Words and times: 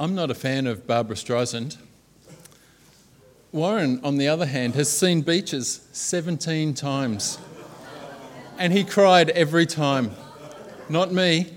I'm 0.00 0.14
not 0.14 0.30
a 0.30 0.34
fan 0.34 0.68
of 0.68 0.86
Barbra 0.86 1.16
Streisand. 1.16 1.76
Warren, 3.50 4.00
on 4.04 4.16
the 4.16 4.28
other 4.28 4.46
hand, 4.46 4.76
has 4.76 4.88
seen 4.88 5.22
Beaches 5.22 5.88
17 5.90 6.72
times. 6.74 7.36
And 8.58 8.72
he 8.72 8.84
cried 8.84 9.30
every 9.30 9.66
time. 9.66 10.12
Not 10.88 11.12
me. 11.12 11.52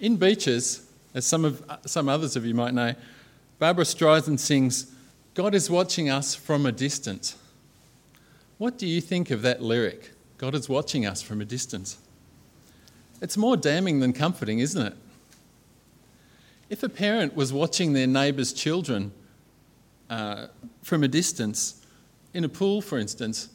In 0.00 0.16
Beaches, 0.16 0.84
as 1.14 1.24
some, 1.24 1.44
of, 1.44 1.62
some 1.86 2.08
others 2.08 2.34
of 2.34 2.44
you 2.44 2.54
might 2.54 2.74
know, 2.74 2.96
Barbra 3.60 3.84
Streisand 3.84 4.40
sings, 4.40 4.92
God 5.34 5.54
is 5.54 5.70
watching 5.70 6.10
us 6.10 6.34
from 6.34 6.66
a 6.66 6.72
distance. 6.72 7.36
What 8.58 8.76
do 8.76 8.88
you 8.88 9.00
think 9.00 9.30
of 9.30 9.42
that 9.42 9.62
lyric? 9.62 10.10
God 10.36 10.56
is 10.56 10.68
watching 10.68 11.06
us 11.06 11.22
from 11.22 11.40
a 11.40 11.44
distance. 11.44 11.96
It's 13.22 13.36
more 13.36 13.56
damning 13.56 14.00
than 14.00 14.12
comforting, 14.12 14.58
isn't 14.58 14.84
it? 14.84 14.96
If 16.68 16.82
a 16.82 16.88
parent 16.88 17.36
was 17.36 17.52
watching 17.52 17.92
their 17.92 18.06
neighbour's 18.06 18.52
children 18.52 19.12
uh, 20.10 20.48
from 20.82 21.02
a 21.04 21.08
distance, 21.08 21.84
in 22.34 22.44
a 22.44 22.48
pool 22.48 22.80
for 22.80 22.98
instance, 22.98 23.48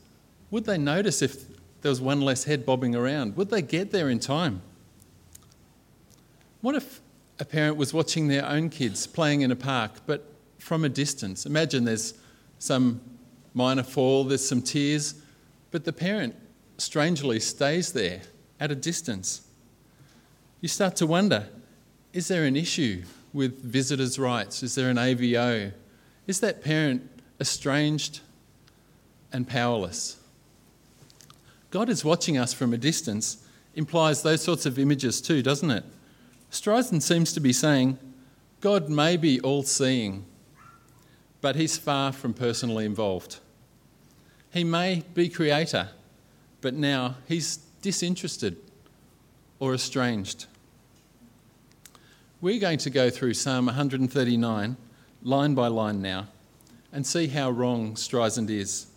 would 0.49 0.65
they 0.65 0.77
notice 0.77 1.21
if 1.21 1.45
there 1.81 1.89
was 1.89 2.01
one 2.01 2.21
less 2.21 2.45
head 2.45 2.65
bobbing 2.65 2.95
around? 2.95 3.35
Would 3.37 3.49
they 3.49 3.61
get 3.61 3.91
there 3.91 4.09
in 4.09 4.20
time? 4.20 4.61
What 6.61 6.75
if 6.75 7.01
a 7.39 7.45
parent 7.45 7.75
was 7.75 7.93
watching 7.93 8.27
their 8.27 8.45
own 8.45 8.70
kids 8.70 9.07
playing 9.07 9.41
in 9.41 9.51
a 9.51 9.55
park, 9.55 9.91
but 10.05 10.25
from 10.59 10.85
a 10.85 10.89
distance? 10.89 11.45
Imagine 11.45 11.85
there's 11.85 12.13
some 12.59 13.01
minor 13.53 13.84
fall, 13.84 14.23
there's 14.23 14.48
some 14.48 14.62
tears, 14.62 15.15
but 15.71 15.84
the 15.84 15.93
parent 15.93 16.35
strangely 16.77 17.39
stays 17.39 17.93
there 17.93 18.21
at 18.59 18.71
a 18.71 18.75
distance. 18.75 19.41
You 20.62 20.67
start 20.67 20.95
to 20.98 21.07
wonder 21.07 21.48
is 22.13 22.27
there 22.27 22.45
an 22.45 22.55
issue 22.55 23.03
with 23.33 23.63
visitors' 23.63 24.20
rights? 24.20 24.63
Is 24.63 24.75
there 24.75 24.89
an 24.89 24.97
AVO? 24.97 25.71
Is 26.27 26.40
that 26.41 26.63
parent 26.63 27.09
estranged 27.40 28.20
and 29.31 29.48
powerless? 29.48 30.17
God 31.70 31.89
is 31.89 32.04
watching 32.04 32.37
us 32.37 32.54
from 32.54 32.73
a 32.73 32.77
distance 32.77 33.48
implies 33.76 34.21
those 34.21 34.41
sorts 34.41 34.65
of 34.65 34.77
images 34.77 35.21
too, 35.21 35.41
doesn't 35.41 35.71
it? 35.71 35.85
Streisand 36.51 37.01
seems 37.01 37.32
to 37.34 37.39
be 37.39 37.54
saying 37.54 37.98
God 38.59 38.89
may 38.89 39.17
be 39.17 39.39
all 39.39 39.63
seeing, 39.63 40.26
but 41.39 41.55
he's 41.55 41.77
far 41.77 42.12
from 42.12 42.34
personally 42.34 42.85
involved. 42.85 43.39
He 44.51 44.63
may 44.63 45.04
be 45.13 45.29
creator, 45.29 45.89
but 46.59 46.73
now 46.73 47.15
he's 47.27 47.57
disinterested 47.82 48.57
or 49.59 49.73
estranged. 49.73 50.45
We're 52.41 52.59
going 52.59 52.79
to 52.79 52.89
go 52.89 53.11
through 53.11 53.35
Psalm 53.35 53.67
139 53.67 54.75
line 55.21 55.53
by 55.53 55.67
line 55.67 56.01
now 56.01 56.25
and 56.91 57.05
see 57.05 57.27
how 57.27 57.51
wrong 57.51 57.93
Streisand 57.93 58.49
is. 58.49 58.87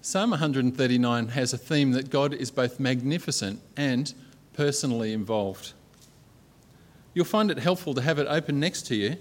Psalm 0.00 0.30
139 0.30 1.28
has 1.28 1.52
a 1.52 1.58
theme 1.58 1.92
that 1.92 2.10
God 2.10 2.34
is 2.34 2.50
both 2.50 2.80
magnificent 2.80 3.60
and 3.76 4.12
personally 4.54 5.12
involved. 5.12 5.72
You'll 7.14 7.26
find 7.26 7.48
it 7.48 7.60
helpful 7.60 7.94
to 7.94 8.02
have 8.02 8.18
it 8.18 8.26
open 8.28 8.58
next 8.58 8.88
to 8.88 8.96
you. 8.96 9.18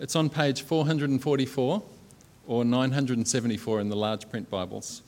It's 0.00 0.16
on 0.16 0.28
page 0.28 0.62
444 0.62 1.82
or 2.48 2.64
974 2.64 3.80
in 3.80 3.88
the 3.88 3.94
large 3.94 4.28
print 4.28 4.50
Bibles. 4.50 5.02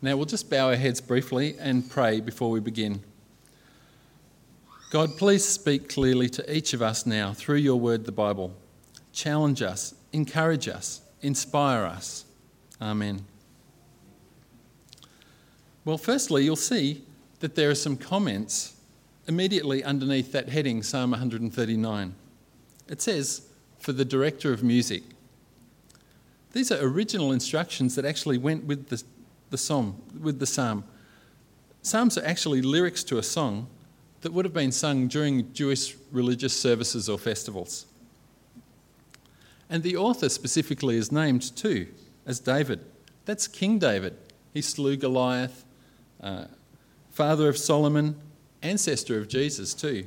Now 0.00 0.16
we'll 0.16 0.26
just 0.26 0.48
bow 0.48 0.68
our 0.68 0.76
heads 0.76 1.00
briefly 1.00 1.56
and 1.58 1.88
pray 1.88 2.20
before 2.20 2.50
we 2.50 2.60
begin. 2.60 3.02
God, 4.90 5.16
please 5.16 5.44
speak 5.44 5.88
clearly 5.88 6.28
to 6.30 6.56
each 6.56 6.72
of 6.72 6.80
us 6.80 7.04
now 7.04 7.34
through 7.34 7.56
your 7.56 7.78
word, 7.78 8.04
the 8.04 8.12
Bible. 8.12 8.54
Challenge 9.12 9.60
us, 9.60 9.94
encourage 10.12 10.68
us, 10.68 11.02
inspire 11.20 11.84
us. 11.84 12.24
Amen. 12.80 13.24
Well, 15.84 15.98
firstly, 15.98 16.44
you'll 16.44 16.56
see 16.56 17.02
that 17.40 17.54
there 17.54 17.70
are 17.70 17.74
some 17.74 17.96
comments 17.96 18.76
immediately 19.26 19.84
underneath 19.84 20.32
that 20.32 20.48
heading, 20.48 20.82
Psalm 20.82 21.10
139. 21.10 22.14
It 22.88 23.02
says, 23.02 23.48
for 23.78 23.92
the 23.92 24.04
director 24.04 24.52
of 24.52 24.62
music. 24.62 25.02
These 26.52 26.72
are 26.72 26.78
original 26.80 27.32
instructions 27.32 27.94
that 27.94 28.04
actually 28.04 28.38
went 28.38 28.64
with 28.64 28.88
the, 28.88 29.02
the 29.50 29.58
psalm, 29.58 30.02
with 30.20 30.38
the 30.38 30.46
psalm. 30.46 30.84
Psalms 31.82 32.18
are 32.18 32.24
actually 32.24 32.62
lyrics 32.62 33.02
to 33.04 33.18
a 33.18 33.22
song 33.22 33.68
that 34.20 34.32
would 34.32 34.44
have 34.44 34.54
been 34.54 34.72
sung 34.72 35.08
during 35.08 35.52
Jewish 35.52 35.96
religious 36.10 36.58
services 36.58 37.08
or 37.08 37.18
festivals. 37.18 37.86
And 39.70 39.82
the 39.82 39.96
author 39.96 40.28
specifically 40.28 40.96
is 40.96 41.12
named 41.12 41.56
too 41.56 41.88
as 42.26 42.40
David. 42.40 42.80
That's 43.24 43.46
King 43.46 43.78
David. 43.78 44.16
He 44.54 44.62
slew 44.62 44.96
Goliath, 44.96 45.64
uh, 46.20 46.46
father 47.10 47.48
of 47.48 47.58
Solomon, 47.58 48.16
ancestor 48.62 49.18
of 49.18 49.28
Jesus, 49.28 49.74
too. 49.74 50.06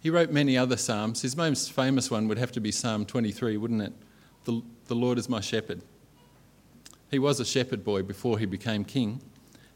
He 0.00 0.10
wrote 0.10 0.30
many 0.30 0.56
other 0.56 0.76
Psalms. 0.76 1.22
His 1.22 1.36
most 1.36 1.72
famous 1.72 2.10
one 2.10 2.28
would 2.28 2.38
have 2.38 2.52
to 2.52 2.60
be 2.60 2.70
Psalm 2.70 3.04
23, 3.04 3.56
wouldn't 3.56 3.82
it? 3.82 3.92
The, 4.44 4.62
the 4.86 4.94
Lord 4.94 5.18
is 5.18 5.28
my 5.28 5.40
shepherd. 5.40 5.82
He 7.10 7.18
was 7.18 7.40
a 7.40 7.44
shepherd 7.44 7.84
boy 7.84 8.02
before 8.02 8.38
he 8.38 8.46
became 8.46 8.84
king, 8.84 9.20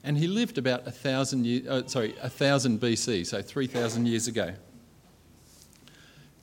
and 0.05 0.19
he 0.19 0.27
lived 0.27 0.59
about 0.59 0.87
a 0.87 0.91
thousand 0.91 1.47
years, 1.47 1.67
oh, 1.69 1.79
uh, 1.79 1.87
sorry, 1.87 2.15
a 2.21 2.29
thousand 2.29 2.81
BC, 2.81 3.27
so 3.27 3.41
3,000 3.41 4.07
years 4.07 4.27
ago. 4.27 4.55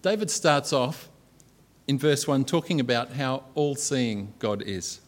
David 0.02 0.32
starts 0.32 0.72
off 0.72 1.10
in 1.88 1.98
verse 1.98 2.28
1 2.28 2.46
talking 2.46 2.80
about 2.80 3.14
how 3.14 3.44
all 3.56 3.76
seeing 3.76 4.34
God 4.40 4.62
is. 4.62 5.02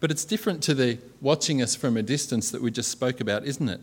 But 0.00 0.10
it's 0.10 0.24
different 0.24 0.62
to 0.64 0.74
the 0.74 0.98
watching 1.20 1.60
us 1.60 1.74
from 1.74 1.96
a 1.96 2.02
distance 2.02 2.50
that 2.52 2.62
we 2.62 2.70
just 2.70 2.90
spoke 2.90 3.20
about, 3.20 3.44
isn't 3.44 3.68
it? 3.68 3.80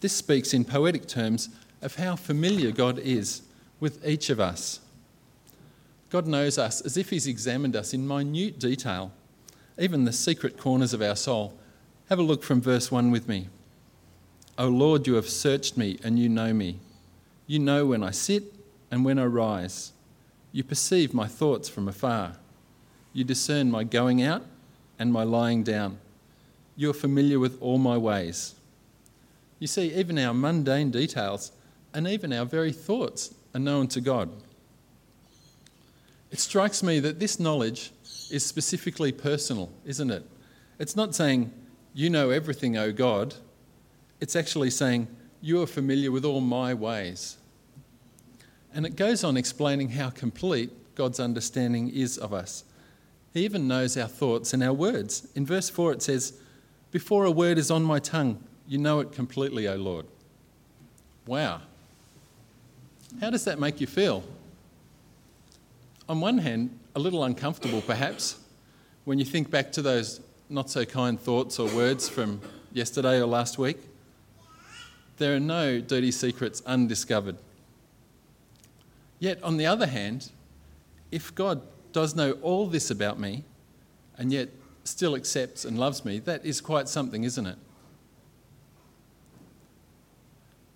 This 0.00 0.12
speaks 0.12 0.52
in 0.52 0.64
poetic 0.64 1.06
terms 1.06 1.48
of 1.80 1.94
how 1.94 2.16
familiar 2.16 2.72
God 2.72 2.98
is 2.98 3.42
with 3.78 4.04
each 4.06 4.30
of 4.30 4.40
us. 4.40 4.80
God 6.10 6.26
knows 6.26 6.58
us 6.58 6.80
as 6.80 6.96
if 6.96 7.10
He's 7.10 7.26
examined 7.26 7.76
us 7.76 7.94
in 7.94 8.06
minute 8.06 8.58
detail, 8.58 9.12
even 9.78 10.04
the 10.04 10.12
secret 10.12 10.58
corners 10.58 10.92
of 10.92 11.02
our 11.02 11.16
soul. 11.16 11.54
Have 12.08 12.18
a 12.18 12.22
look 12.22 12.42
from 12.42 12.60
verse 12.60 12.90
1 12.90 13.10
with 13.10 13.28
me. 13.28 13.48
O 14.58 14.68
Lord, 14.68 15.06
you 15.06 15.14
have 15.14 15.28
searched 15.28 15.76
me 15.76 15.98
and 16.04 16.18
you 16.18 16.28
know 16.28 16.52
me. 16.52 16.78
You 17.46 17.58
know 17.58 17.86
when 17.86 18.02
I 18.02 18.10
sit 18.10 18.54
and 18.90 19.04
when 19.04 19.18
I 19.18 19.24
rise. 19.24 19.92
You 20.52 20.62
perceive 20.62 21.14
my 21.14 21.26
thoughts 21.26 21.68
from 21.68 21.88
afar. 21.88 22.36
You 23.14 23.24
discern 23.24 23.70
my 23.70 23.84
going 23.84 24.22
out 24.22 24.44
and 24.98 25.12
my 25.12 25.22
lying 25.22 25.62
down. 25.62 25.98
You 26.76 26.90
are 26.90 26.94
familiar 26.94 27.38
with 27.38 27.60
all 27.60 27.78
my 27.78 27.96
ways. 27.96 28.54
You 29.58 29.66
see, 29.66 29.94
even 29.94 30.18
our 30.18 30.34
mundane 30.34 30.90
details 30.90 31.52
and 31.94 32.06
even 32.06 32.32
our 32.32 32.44
very 32.44 32.72
thoughts 32.72 33.34
are 33.54 33.60
known 33.60 33.88
to 33.88 34.00
God. 34.00 34.30
It 36.30 36.38
strikes 36.38 36.82
me 36.82 36.98
that 37.00 37.18
this 37.20 37.38
knowledge 37.38 37.92
is 38.32 38.44
specifically 38.44 39.12
personal, 39.12 39.70
isn't 39.84 40.10
it? 40.10 40.24
It's 40.78 40.96
not 40.96 41.14
saying, 41.14 41.52
You 41.94 42.08
know 42.10 42.30
everything, 42.30 42.76
O 42.76 42.90
God. 42.90 43.34
It's 44.20 44.34
actually 44.34 44.70
saying, 44.70 45.06
You 45.40 45.62
are 45.62 45.66
familiar 45.66 46.10
with 46.10 46.24
all 46.24 46.40
my 46.40 46.72
ways. 46.72 47.36
And 48.74 48.86
it 48.86 48.96
goes 48.96 49.22
on 49.22 49.36
explaining 49.36 49.90
how 49.90 50.08
complete 50.08 50.70
God's 50.94 51.20
understanding 51.20 51.90
is 51.90 52.16
of 52.16 52.32
us. 52.32 52.64
He 53.34 53.44
even 53.44 53.68
knows 53.68 53.96
our 53.96 54.08
thoughts 54.08 54.54
and 54.54 54.62
our 54.62 54.72
words. 54.72 55.28
In 55.34 55.44
verse 55.44 55.68
4, 55.68 55.92
it 55.92 56.02
says, 56.02 56.32
Before 56.90 57.24
a 57.24 57.30
word 57.30 57.58
is 57.58 57.70
on 57.70 57.82
my 57.82 57.98
tongue, 57.98 58.42
you 58.66 58.78
know 58.78 59.00
it 59.00 59.12
completely, 59.12 59.68
O 59.68 59.76
Lord. 59.76 60.06
Wow. 61.26 61.60
How 63.20 63.28
does 63.28 63.44
that 63.44 63.58
make 63.58 63.80
you 63.80 63.86
feel? 63.86 64.24
On 66.08 66.20
one 66.20 66.38
hand, 66.38 66.78
a 66.94 66.98
little 66.98 67.24
uncomfortable 67.24 67.80
perhaps, 67.80 68.38
when 69.04 69.18
you 69.18 69.24
think 69.24 69.50
back 69.50 69.72
to 69.72 69.82
those 69.82 70.20
not 70.48 70.68
so 70.68 70.84
kind 70.84 71.18
thoughts 71.18 71.58
or 71.58 71.68
words 71.74 72.08
from 72.08 72.40
yesterday 72.72 73.18
or 73.20 73.26
last 73.26 73.58
week. 73.58 73.78
There 75.16 75.34
are 75.34 75.40
no 75.40 75.80
dirty 75.80 76.10
secrets 76.10 76.62
undiscovered. 76.66 77.36
Yet, 79.18 79.42
on 79.42 79.56
the 79.56 79.66
other 79.66 79.86
hand, 79.86 80.30
if 81.10 81.34
God 81.34 81.62
does 81.92 82.14
know 82.14 82.32
all 82.42 82.66
this 82.66 82.90
about 82.90 83.18
me 83.18 83.44
and 84.18 84.32
yet 84.32 84.48
still 84.84 85.14
accepts 85.14 85.64
and 85.64 85.78
loves 85.78 86.04
me, 86.04 86.18
that 86.20 86.44
is 86.44 86.60
quite 86.60 86.88
something, 86.88 87.24
isn't 87.24 87.46
it? 87.46 87.58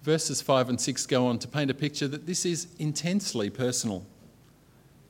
Verses 0.02 0.40
5 0.40 0.68
and 0.68 0.80
6 0.80 1.06
go 1.06 1.26
on 1.26 1.38
to 1.40 1.48
paint 1.48 1.70
a 1.70 1.74
picture 1.74 2.06
that 2.06 2.26
this 2.26 2.46
is 2.46 2.68
intensely 2.78 3.50
personal. 3.50 4.06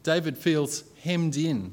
David 0.07 0.39
feels 0.39 0.85
hemmed 1.03 1.37
in, 1.37 1.73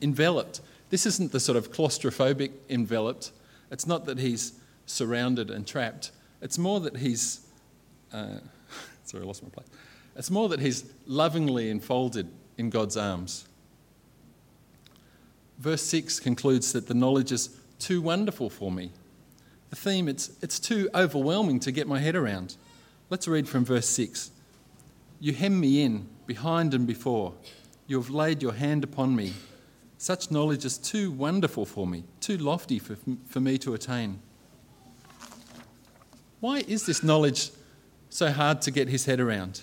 enveloped. 0.00 0.62
This 0.88 1.04
isn't 1.04 1.32
the 1.32 1.38
sort 1.38 1.58
of 1.58 1.70
claustrophobic 1.70 2.50
enveloped. 2.70 3.30
It's 3.70 3.86
not 3.86 4.06
that 4.06 4.18
he's 4.18 4.54
surrounded 4.86 5.50
and 5.50 5.66
trapped. 5.66 6.10
It's 6.40 6.56
more 6.56 6.80
that 6.80 6.96
he's, 6.96 7.46
uh, 8.10 8.38
sorry, 9.04 9.22
I 9.22 9.26
lost 9.26 9.42
my 9.42 9.50
place. 9.50 9.66
It's 10.16 10.30
more 10.30 10.48
that 10.48 10.60
he's 10.60 10.90
lovingly 11.06 11.68
enfolded 11.68 12.30
in 12.56 12.70
God's 12.70 12.96
arms. 12.96 13.46
Verse 15.58 15.82
6 15.82 16.20
concludes 16.20 16.72
that 16.72 16.86
the 16.86 16.94
knowledge 16.94 17.32
is 17.32 17.54
too 17.78 18.00
wonderful 18.00 18.48
for 18.48 18.72
me. 18.72 18.92
The 19.68 19.76
theme, 19.76 20.08
it's, 20.08 20.30
it's 20.40 20.58
too 20.58 20.88
overwhelming 20.94 21.60
to 21.60 21.70
get 21.70 21.86
my 21.86 21.98
head 21.98 22.16
around. 22.16 22.56
Let's 23.10 23.28
read 23.28 23.46
from 23.46 23.66
verse 23.66 23.90
6. 23.90 24.30
You 25.20 25.34
hem 25.34 25.60
me 25.60 25.82
in, 25.82 26.08
behind 26.26 26.72
and 26.72 26.86
before. 26.86 27.34
You 27.88 27.96
have 27.96 28.10
laid 28.10 28.42
your 28.42 28.52
hand 28.52 28.84
upon 28.84 29.16
me. 29.16 29.32
Such 29.96 30.30
knowledge 30.30 30.64
is 30.64 30.78
too 30.78 31.10
wonderful 31.10 31.64
for 31.64 31.86
me, 31.86 32.04
too 32.20 32.36
lofty 32.36 32.78
for, 32.78 32.96
for 33.26 33.40
me 33.40 33.56
to 33.58 33.74
attain. 33.74 34.20
Why 36.40 36.58
is 36.68 36.86
this 36.86 37.02
knowledge 37.02 37.50
so 38.10 38.30
hard 38.30 38.62
to 38.62 38.70
get 38.70 38.88
his 38.88 39.06
head 39.06 39.18
around? 39.18 39.62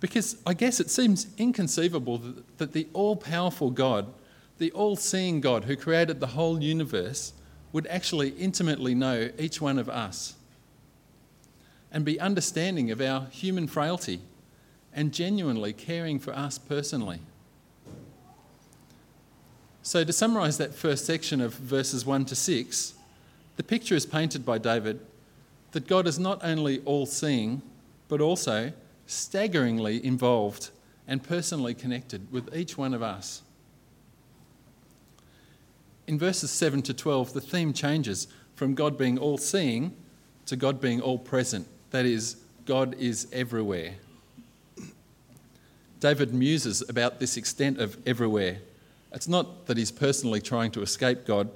Because 0.00 0.36
I 0.46 0.54
guess 0.54 0.80
it 0.80 0.90
seems 0.90 1.26
inconceivable 1.36 2.18
that, 2.18 2.58
that 2.58 2.72
the 2.72 2.86
all 2.92 3.16
powerful 3.16 3.70
God, 3.70 4.06
the 4.58 4.70
all 4.72 4.94
seeing 4.96 5.40
God 5.40 5.64
who 5.64 5.76
created 5.76 6.20
the 6.20 6.28
whole 6.28 6.62
universe, 6.62 7.32
would 7.72 7.86
actually 7.88 8.30
intimately 8.30 8.94
know 8.94 9.30
each 9.38 9.60
one 9.60 9.78
of 9.78 9.88
us 9.88 10.34
and 11.90 12.04
be 12.04 12.20
understanding 12.20 12.90
of 12.90 13.00
our 13.00 13.26
human 13.26 13.66
frailty 13.66 14.20
and 14.94 15.12
genuinely 15.12 15.72
caring 15.72 16.18
for 16.18 16.32
us 16.32 16.58
personally. 16.58 17.20
So, 19.82 20.04
to 20.04 20.12
summarise 20.12 20.58
that 20.58 20.74
first 20.74 21.04
section 21.04 21.40
of 21.40 21.54
verses 21.54 22.06
1 22.06 22.26
to 22.26 22.36
6, 22.36 22.94
the 23.56 23.62
picture 23.62 23.96
is 23.96 24.06
painted 24.06 24.44
by 24.44 24.58
David 24.58 25.00
that 25.72 25.88
God 25.88 26.06
is 26.06 26.18
not 26.18 26.40
only 26.44 26.80
all 26.84 27.06
seeing, 27.06 27.62
but 28.08 28.20
also 28.20 28.72
staggeringly 29.06 30.04
involved 30.04 30.70
and 31.08 31.22
personally 31.22 31.74
connected 31.74 32.30
with 32.30 32.54
each 32.54 32.78
one 32.78 32.94
of 32.94 33.02
us. 33.02 33.42
In 36.06 36.18
verses 36.18 36.50
7 36.50 36.82
to 36.82 36.94
12, 36.94 37.32
the 37.32 37.40
theme 37.40 37.72
changes 37.72 38.28
from 38.54 38.74
God 38.74 38.96
being 38.96 39.18
all 39.18 39.38
seeing 39.38 39.94
to 40.46 40.56
God 40.56 40.80
being 40.80 41.00
all 41.00 41.18
present. 41.18 41.66
That 41.90 42.04
is, 42.04 42.36
God 42.66 42.94
is 42.98 43.26
everywhere. 43.32 43.94
David 46.02 46.34
muses 46.34 46.82
about 46.88 47.20
this 47.20 47.36
extent 47.36 47.78
of 47.78 47.96
everywhere. 48.04 48.58
It's 49.12 49.28
not 49.28 49.66
that 49.66 49.76
he's 49.76 49.92
personally 49.92 50.40
trying 50.40 50.72
to 50.72 50.82
escape 50.82 51.24
God, 51.24 51.48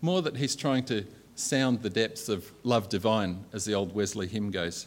more 0.00 0.22
that 0.22 0.36
he's 0.36 0.54
trying 0.54 0.84
to 0.84 1.04
sound 1.34 1.82
the 1.82 1.90
depths 1.90 2.28
of 2.28 2.52
love 2.62 2.88
divine, 2.88 3.44
as 3.52 3.64
the 3.64 3.74
old 3.74 3.92
Wesley 3.96 4.28
hymn 4.28 4.52
goes. 4.52 4.86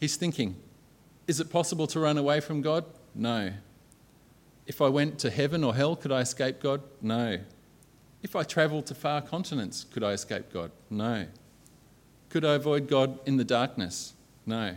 He's 0.00 0.16
thinking, 0.16 0.54
is 1.26 1.40
it 1.40 1.48
possible 1.48 1.86
to 1.86 2.00
run 2.00 2.18
away 2.18 2.40
from 2.40 2.60
God? 2.60 2.84
No. 3.14 3.54
If 4.66 4.82
I 4.82 4.90
went 4.90 5.18
to 5.20 5.30
heaven 5.30 5.64
or 5.64 5.74
hell, 5.74 5.96
could 5.96 6.12
I 6.12 6.20
escape 6.20 6.60
God? 6.60 6.82
No. 7.00 7.38
If 8.22 8.36
I 8.36 8.42
travelled 8.42 8.84
to 8.88 8.94
far 8.94 9.22
continents, 9.22 9.86
could 9.90 10.04
I 10.04 10.12
escape 10.12 10.52
God? 10.52 10.72
No. 10.90 11.26
Could 12.28 12.44
I 12.44 12.52
avoid 12.52 12.86
God 12.86 13.18
in 13.24 13.38
the 13.38 13.44
darkness? 13.44 14.12
No. 14.44 14.76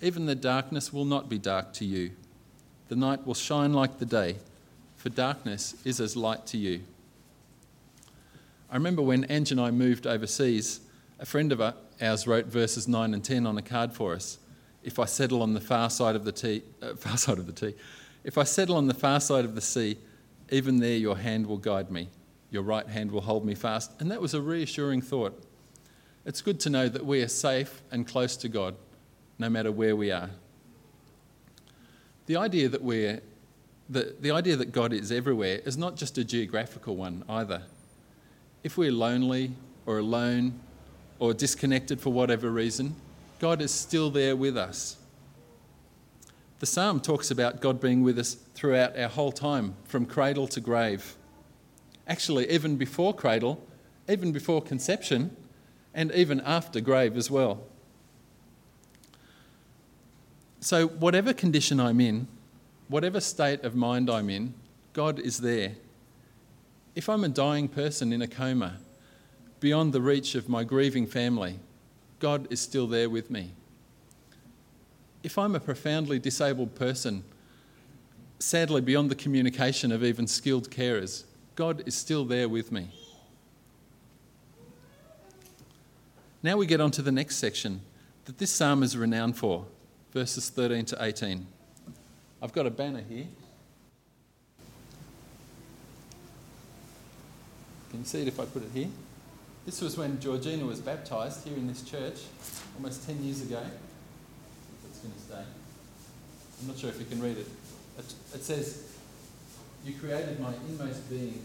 even 0.00 0.26
the 0.26 0.34
darkness 0.34 0.92
will 0.92 1.04
not 1.04 1.28
be 1.28 1.38
dark 1.38 1.72
to 1.74 1.84
you. 1.84 2.12
The 2.88 2.96
night 2.96 3.26
will 3.26 3.34
shine 3.34 3.72
like 3.72 3.98
the 3.98 4.06
day, 4.06 4.36
for 4.96 5.08
darkness 5.08 5.74
is 5.84 6.00
as 6.00 6.16
light 6.16 6.46
to 6.48 6.58
you. 6.58 6.82
I 8.70 8.74
remember 8.74 9.02
when 9.02 9.24
Ange 9.30 9.52
and 9.52 9.60
I 9.60 9.70
moved 9.70 10.06
overseas, 10.06 10.80
a 11.18 11.26
friend 11.26 11.52
of 11.52 11.60
ours 12.00 12.26
wrote 12.26 12.46
verses 12.46 12.88
9 12.88 13.14
and 13.14 13.24
10 13.24 13.46
on 13.46 13.56
a 13.58 13.62
card 13.62 13.92
for 13.92 14.12
us. 14.12 14.38
If 14.82 14.98
I 14.98 15.04
settle 15.04 15.42
on 15.42 15.54
the 15.54 15.60
far 15.60 15.90
side 15.90 16.16
of 16.16 16.24
the 16.24 16.32
tea, 16.32 16.62
uh, 16.82 16.94
far 16.94 17.16
side 17.16 17.38
of 17.38 17.46
the 17.46 17.52
tea, 17.52 17.74
if 18.24 18.38
I 18.38 18.44
settle 18.44 18.76
on 18.76 18.86
the 18.86 18.94
far 18.94 19.20
side 19.20 19.44
of 19.44 19.54
the 19.54 19.60
sea, 19.60 19.98
even 20.50 20.78
there 20.78 20.96
your 20.96 21.16
hand 21.16 21.46
will 21.46 21.58
guide 21.58 21.90
me, 21.90 22.08
your 22.50 22.62
right 22.62 22.86
hand 22.86 23.10
will 23.10 23.20
hold 23.20 23.44
me 23.44 23.54
fast. 23.54 23.92
And 24.00 24.10
that 24.10 24.20
was 24.20 24.34
a 24.34 24.40
reassuring 24.40 25.00
thought. 25.02 25.42
It's 26.24 26.42
good 26.42 26.58
to 26.60 26.70
know 26.70 26.88
that 26.88 27.06
we 27.06 27.22
are 27.22 27.28
safe 27.28 27.82
and 27.92 28.06
close 28.06 28.36
to 28.38 28.48
God, 28.48 28.74
no 29.38 29.48
matter 29.48 29.70
where 29.70 29.96
we 29.96 30.10
are. 30.10 30.30
The 32.26 32.36
idea 32.36 32.68
that 32.68 32.82
we're 32.82 33.20
the, 33.88 34.16
the 34.20 34.32
idea 34.32 34.56
that 34.56 34.72
God 34.72 34.92
is 34.92 35.12
everywhere 35.12 35.60
is 35.64 35.76
not 35.76 35.96
just 35.96 36.18
a 36.18 36.24
geographical 36.24 36.96
one 36.96 37.24
either. 37.28 37.62
If 38.64 38.76
we're 38.76 38.90
lonely 38.90 39.52
or 39.86 39.98
alone 39.98 40.58
or 41.18 41.32
disconnected 41.32 42.00
for 42.00 42.12
whatever 42.12 42.50
reason, 42.50 42.96
God 43.38 43.62
is 43.62 43.70
still 43.70 44.10
there 44.10 44.34
with 44.34 44.56
us. 44.56 44.96
The 46.58 46.66
psalm 46.66 47.00
talks 47.00 47.30
about 47.30 47.60
God 47.60 47.80
being 47.80 48.02
with 48.02 48.18
us 48.18 48.34
throughout 48.54 48.98
our 48.98 49.08
whole 49.08 49.30
time, 49.30 49.74
from 49.84 50.06
cradle 50.06 50.48
to 50.48 50.60
grave. 50.60 51.14
Actually, 52.08 52.50
even 52.50 52.76
before 52.76 53.14
cradle, 53.14 53.64
even 54.08 54.32
before 54.32 54.62
conception, 54.62 55.36
and 55.94 56.10
even 56.12 56.40
after 56.40 56.80
grave 56.80 57.16
as 57.16 57.30
well. 57.30 57.60
So, 60.66 60.88
whatever 60.88 61.32
condition 61.32 61.78
I'm 61.78 62.00
in, 62.00 62.26
whatever 62.88 63.20
state 63.20 63.62
of 63.62 63.76
mind 63.76 64.10
I'm 64.10 64.28
in, 64.28 64.52
God 64.94 65.20
is 65.20 65.38
there. 65.38 65.76
If 66.96 67.08
I'm 67.08 67.22
a 67.22 67.28
dying 67.28 67.68
person 67.68 68.12
in 68.12 68.20
a 68.20 68.26
coma, 68.26 68.78
beyond 69.60 69.92
the 69.92 70.00
reach 70.00 70.34
of 70.34 70.48
my 70.48 70.64
grieving 70.64 71.06
family, 71.06 71.60
God 72.18 72.48
is 72.50 72.60
still 72.60 72.88
there 72.88 73.08
with 73.08 73.30
me. 73.30 73.52
If 75.22 75.38
I'm 75.38 75.54
a 75.54 75.60
profoundly 75.60 76.18
disabled 76.18 76.74
person, 76.74 77.22
sadly 78.40 78.80
beyond 78.80 79.08
the 79.08 79.14
communication 79.14 79.92
of 79.92 80.02
even 80.02 80.26
skilled 80.26 80.68
carers, 80.68 81.26
God 81.54 81.84
is 81.86 81.94
still 81.94 82.24
there 82.24 82.48
with 82.48 82.72
me. 82.72 82.88
Now 86.42 86.56
we 86.56 86.66
get 86.66 86.80
on 86.80 86.90
to 86.90 87.02
the 87.02 87.12
next 87.12 87.36
section 87.36 87.82
that 88.24 88.38
this 88.38 88.50
psalm 88.50 88.82
is 88.82 88.96
renowned 88.96 89.36
for, 89.36 89.66
verses 90.16 90.48
13 90.48 90.86
to 90.86 90.96
18. 90.98 91.46
I've 92.40 92.54
got 92.54 92.64
a 92.64 92.70
banner 92.70 93.02
here. 93.06 93.26
Can 97.90 98.00
you 98.00 98.06
see 98.06 98.22
it 98.22 98.28
if 98.28 98.40
I 98.40 98.46
put 98.46 98.62
it 98.62 98.70
here? 98.72 98.88
This 99.66 99.82
was 99.82 99.98
when 99.98 100.18
Georgina 100.18 100.64
was 100.64 100.80
baptised 100.80 101.46
here 101.46 101.54
in 101.54 101.66
this 101.66 101.82
church 101.82 102.20
almost 102.76 103.06
10 103.06 103.22
years 103.22 103.42
ago. 103.42 103.60
It's 104.88 105.00
going 105.00 105.12
to 105.12 105.20
stay. 105.20 105.44
I'm 106.62 106.68
not 106.68 106.78
sure 106.78 106.88
if 106.88 106.98
you 106.98 107.04
can 107.04 107.20
read 107.20 107.36
it. 107.36 107.48
It 107.98 108.42
says, 108.42 108.96
You 109.84 109.92
created 109.92 110.40
my 110.40 110.54
inmost 110.66 111.10
being. 111.10 111.42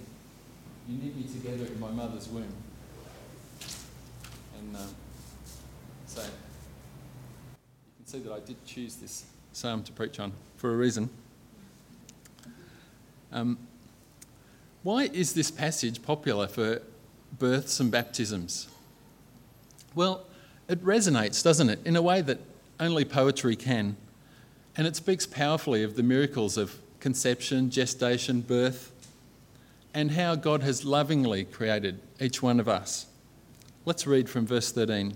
You 0.88 0.98
knit 0.98 1.14
me 1.18 1.24
together 1.24 1.66
in 1.66 1.78
my 1.78 1.92
mother's 1.92 2.30
womb. 2.30 2.48
And 4.58 4.78
um, 4.78 4.96
so 6.08 6.22
see 8.12 8.20
that 8.20 8.34
I 8.34 8.42
did 8.42 8.58
choose 8.66 8.96
this 8.96 9.24
psalm 9.54 9.84
to 9.84 9.92
preach 9.94 10.20
on 10.20 10.34
for 10.58 10.74
a 10.74 10.76
reason. 10.76 11.10
Um, 13.32 13.58
why 14.84 15.04
is 15.04 15.32
this 15.32 15.50
passage 15.50 16.04
popular 16.04 16.50
for 16.50 16.82
births 17.40 17.80
and 17.80 17.90
baptisms? 17.90 18.68
Well, 19.96 20.26
it 20.68 20.84
resonates, 20.84 21.42
doesn't 21.42 21.70
it, 21.70 21.80
in 21.86 21.96
a 21.96 22.02
way 22.02 22.22
that 22.22 22.40
only 22.82 23.06
poetry 23.06 23.56
can. 23.56 23.96
And 24.76 24.86
it 24.86 24.98
speaks 24.98 25.26
powerfully 25.26 25.82
of 25.82 25.96
the 25.96 26.04
miracles 26.04 26.58
of 26.58 26.80
conception, 27.00 27.70
gestation, 27.70 28.42
birth, 28.42 28.92
and 29.94 30.12
how 30.12 30.36
God 30.36 30.64
has 30.64 30.84
lovingly 30.84 31.46
created 31.46 32.02
each 32.20 32.44
one 32.44 32.60
of 32.60 32.68
us. 32.68 33.06
Let's 33.86 34.06
read 34.06 34.28
from 34.28 34.46
verse 34.46 34.70
13. 34.70 35.16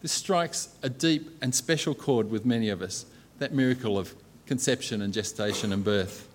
This 0.00 0.12
strikes 0.12 0.68
a 0.82 0.88
deep 0.88 1.36
and 1.42 1.54
special 1.54 1.94
chord 1.94 2.30
with 2.30 2.44
many 2.44 2.68
of 2.68 2.82
us 2.82 3.06
that 3.38 3.52
miracle 3.52 3.98
of 3.98 4.14
conception 4.46 5.02
and 5.02 5.12
gestation 5.12 5.72
and 5.72 5.84
birth. 5.84 6.28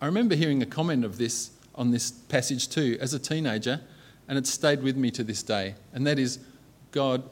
I 0.00 0.06
remember 0.06 0.34
hearing 0.34 0.62
a 0.62 0.66
comment 0.66 1.04
of 1.04 1.18
this 1.18 1.50
on 1.74 1.90
this 1.90 2.10
passage 2.10 2.68
too 2.68 2.96
as 3.00 3.14
a 3.14 3.18
teenager, 3.18 3.80
and 4.28 4.38
it's 4.38 4.50
stayed 4.50 4.82
with 4.82 4.96
me 4.96 5.10
to 5.12 5.24
this 5.24 5.42
day, 5.42 5.74
and 5.92 6.06
that 6.06 6.18
is 6.18 6.38
God 6.92 7.22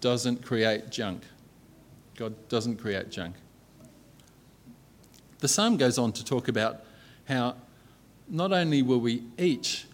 doesn't 0.00 0.42
create 0.42 0.90
junk. 0.90 1.22
God 2.16 2.34
doesn't 2.48 2.76
create 2.76 3.10
junk. 3.10 3.34
The 5.40 5.48
psalm 5.48 5.76
goes 5.76 5.98
on 5.98 6.12
to 6.12 6.24
talk 6.24 6.48
about 6.48 6.84
how 7.26 7.56
not 8.28 8.52
only 8.52 8.82
were 8.82 8.98
we 8.98 9.22
each 9.38 9.86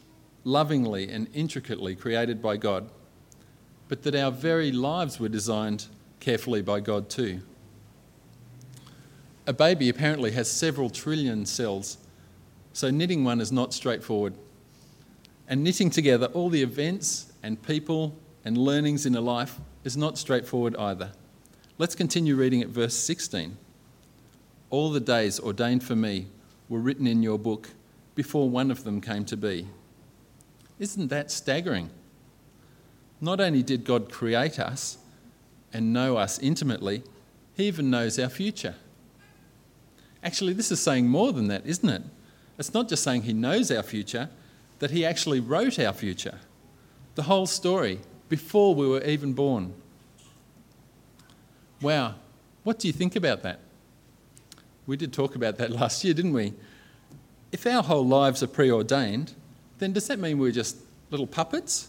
lovingly 0.44 1.08
and 1.08 1.28
intricately 1.34 1.96
created 1.96 2.40
by 2.42 2.56
God, 2.56 2.88
but 3.88 4.02
that 4.02 4.14
our 4.14 4.30
very 4.30 4.72
lives 4.72 5.20
were 5.20 5.28
designed 5.28 5.86
carefully 6.20 6.62
by 6.62 6.80
God 6.80 7.08
too. 7.08 7.40
A 9.46 9.52
baby 9.52 9.88
apparently 9.88 10.32
has 10.32 10.50
several 10.50 10.90
trillion 10.90 11.46
cells, 11.46 11.98
so 12.72 12.90
knitting 12.90 13.24
one 13.24 13.40
is 13.40 13.52
not 13.52 13.72
straightforward. 13.72 14.34
And 15.48 15.62
knitting 15.62 15.90
together 15.90 16.26
all 16.26 16.50
the 16.50 16.62
events 16.62 17.32
and 17.42 17.62
people 17.62 18.16
and 18.44 18.58
learnings 18.58 19.06
in 19.06 19.14
a 19.14 19.20
life 19.20 19.60
is 19.84 19.96
not 19.96 20.18
straightforward 20.18 20.74
either. 20.76 21.12
Let's 21.78 21.94
continue 21.94 22.34
reading 22.34 22.62
at 22.62 22.68
verse 22.68 22.94
16. 22.94 23.56
All 24.70 24.90
the 24.90 24.98
days 24.98 25.38
ordained 25.38 25.84
for 25.84 25.94
me 25.94 26.26
were 26.68 26.80
written 26.80 27.06
in 27.06 27.22
your 27.22 27.38
book 27.38 27.68
before 28.16 28.50
one 28.50 28.72
of 28.72 28.82
them 28.82 29.00
came 29.00 29.24
to 29.26 29.36
be. 29.36 29.68
Isn't 30.80 31.08
that 31.08 31.30
staggering? 31.30 31.90
Not 33.20 33.40
only 33.40 33.62
did 33.62 33.84
God 33.84 34.10
create 34.10 34.58
us 34.58 34.98
and 35.72 35.92
know 35.92 36.16
us 36.16 36.38
intimately, 36.38 37.02
He 37.54 37.64
even 37.64 37.90
knows 37.90 38.18
our 38.18 38.28
future. 38.28 38.74
Actually, 40.22 40.52
this 40.52 40.70
is 40.70 40.80
saying 40.80 41.08
more 41.08 41.32
than 41.32 41.48
that, 41.48 41.64
isn't 41.64 41.88
it? 41.88 42.02
It's 42.58 42.74
not 42.74 42.88
just 42.88 43.02
saying 43.02 43.22
He 43.22 43.32
knows 43.32 43.70
our 43.70 43.82
future, 43.82 44.28
that 44.78 44.90
He 44.90 45.04
actually 45.04 45.40
wrote 45.40 45.78
our 45.78 45.92
future. 45.92 46.38
The 47.14 47.22
whole 47.22 47.46
story 47.46 48.00
before 48.28 48.74
we 48.74 48.86
were 48.86 49.02
even 49.02 49.32
born. 49.32 49.72
Wow, 51.80 52.14
what 52.64 52.78
do 52.78 52.88
you 52.88 52.92
think 52.92 53.16
about 53.16 53.42
that? 53.42 53.60
We 54.86 54.96
did 54.96 55.12
talk 55.12 55.34
about 55.34 55.58
that 55.58 55.70
last 55.80 56.04
year, 56.04 56.14
didn't 56.14 56.32
we? 56.32 56.54
If 57.52 57.66
our 57.66 57.82
whole 57.82 58.06
lives 58.06 58.42
are 58.42 58.48
preordained, 58.48 59.32
then 59.78 59.92
does 59.92 60.06
that 60.08 60.18
mean 60.18 60.38
we're 60.38 60.52
just 60.52 60.76
little 61.10 61.26
puppets? 61.26 61.88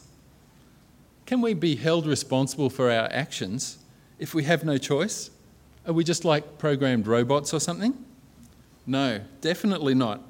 Can 1.28 1.42
we 1.42 1.54
be 1.54 1.76
held 1.76 2.08
responsible 2.08 2.70
for 2.70 2.90
our 2.90 3.10
actions 3.12 3.80
if 4.18 4.34
we 4.34 4.46
have 4.46 4.64
no 4.64 4.78
choice? 4.78 5.30
Are 5.86 5.92
we 5.92 6.06
just 6.06 6.24
like 6.24 6.58
programmed 6.58 7.06
robots 7.06 7.54
or 7.54 7.60
something? 7.60 8.06
No, 8.86 9.20
definitely 9.42 9.94
not. 9.94 10.22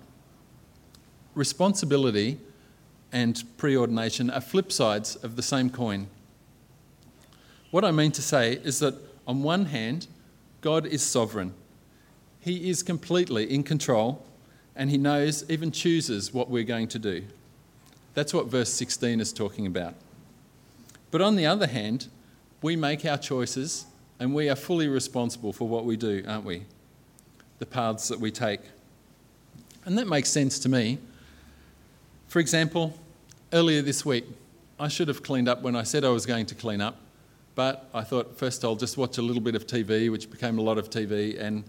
Responsibility 1.35 2.39
and 3.11 3.43
preordination 3.59 4.35
are 4.35 4.41
flip 4.41 4.71
sides 4.71 5.15
of 5.17 5.35
the 5.35 5.43
same 5.43 5.69
coin. 5.69 6.07
What 7.69 7.85
I 7.85 7.91
mean 7.91 8.11
to 8.13 8.21
say 8.23 8.53
is 8.53 8.79
that 8.79 8.95
on 9.27 9.43
one 9.43 9.65
hand, 9.65 10.07
God 10.61 10.87
is 10.87 11.03
sovereign. 11.03 11.53
He 12.39 12.71
is 12.71 12.81
completely 12.81 13.53
in 13.53 13.61
control 13.61 14.25
and 14.75 14.89
he 14.89 14.97
knows, 14.97 15.47
even 15.47 15.69
chooses 15.69 16.33
what 16.33 16.49
we're 16.49 16.63
going 16.63 16.87
to 16.87 16.97
do. 16.97 17.25
That's 18.15 18.33
what 18.33 18.47
verse 18.47 18.73
16 18.73 19.19
is 19.19 19.31
talking 19.31 19.67
about. 19.67 19.93
But 21.11 21.21
on 21.21 21.35
the 21.35 21.45
other 21.45 21.67
hand, 21.67 22.07
we 22.61 22.75
make 22.75 23.05
our 23.05 23.17
choices 23.17 23.85
and 24.19 24.33
we 24.33 24.49
are 24.49 24.55
fully 24.55 24.87
responsible 24.87 25.53
for 25.53 25.67
what 25.67 25.85
we 25.85 25.95
do, 25.95 26.23
aren't 26.27 26.45
we? 26.45 26.63
The 27.59 27.65
paths 27.65 28.07
that 28.07 28.19
we 28.19 28.31
take. 28.31 28.61
And 29.85 29.97
that 29.97 30.07
makes 30.07 30.29
sense 30.29 30.59
to 30.59 30.69
me 30.69 30.99
for 32.27 32.39
example, 32.39 32.93
earlier 33.53 33.81
this 33.81 34.05
week, 34.05 34.25
I 34.79 34.89
should 34.89 35.07
have 35.07 35.23
cleaned 35.23 35.47
up 35.47 35.61
when 35.61 35.77
I 35.77 35.83
said 35.83 36.03
I 36.03 36.09
was 36.09 36.25
going 36.25 36.45
to 36.47 36.55
clean 36.55 36.81
up, 36.81 36.97
but 37.55 37.89
I 37.93 38.03
thought 38.03 38.37
first 38.37 38.65
I'll 38.65 38.75
just 38.75 38.97
watch 38.97 39.17
a 39.17 39.21
little 39.21 39.41
bit 39.41 39.55
of 39.55 39.65
TV, 39.65 40.11
which 40.11 40.29
became 40.29 40.59
a 40.59 40.61
lot 40.61 40.77
of 40.77 40.89
TV, 40.89 41.39
and 41.39 41.63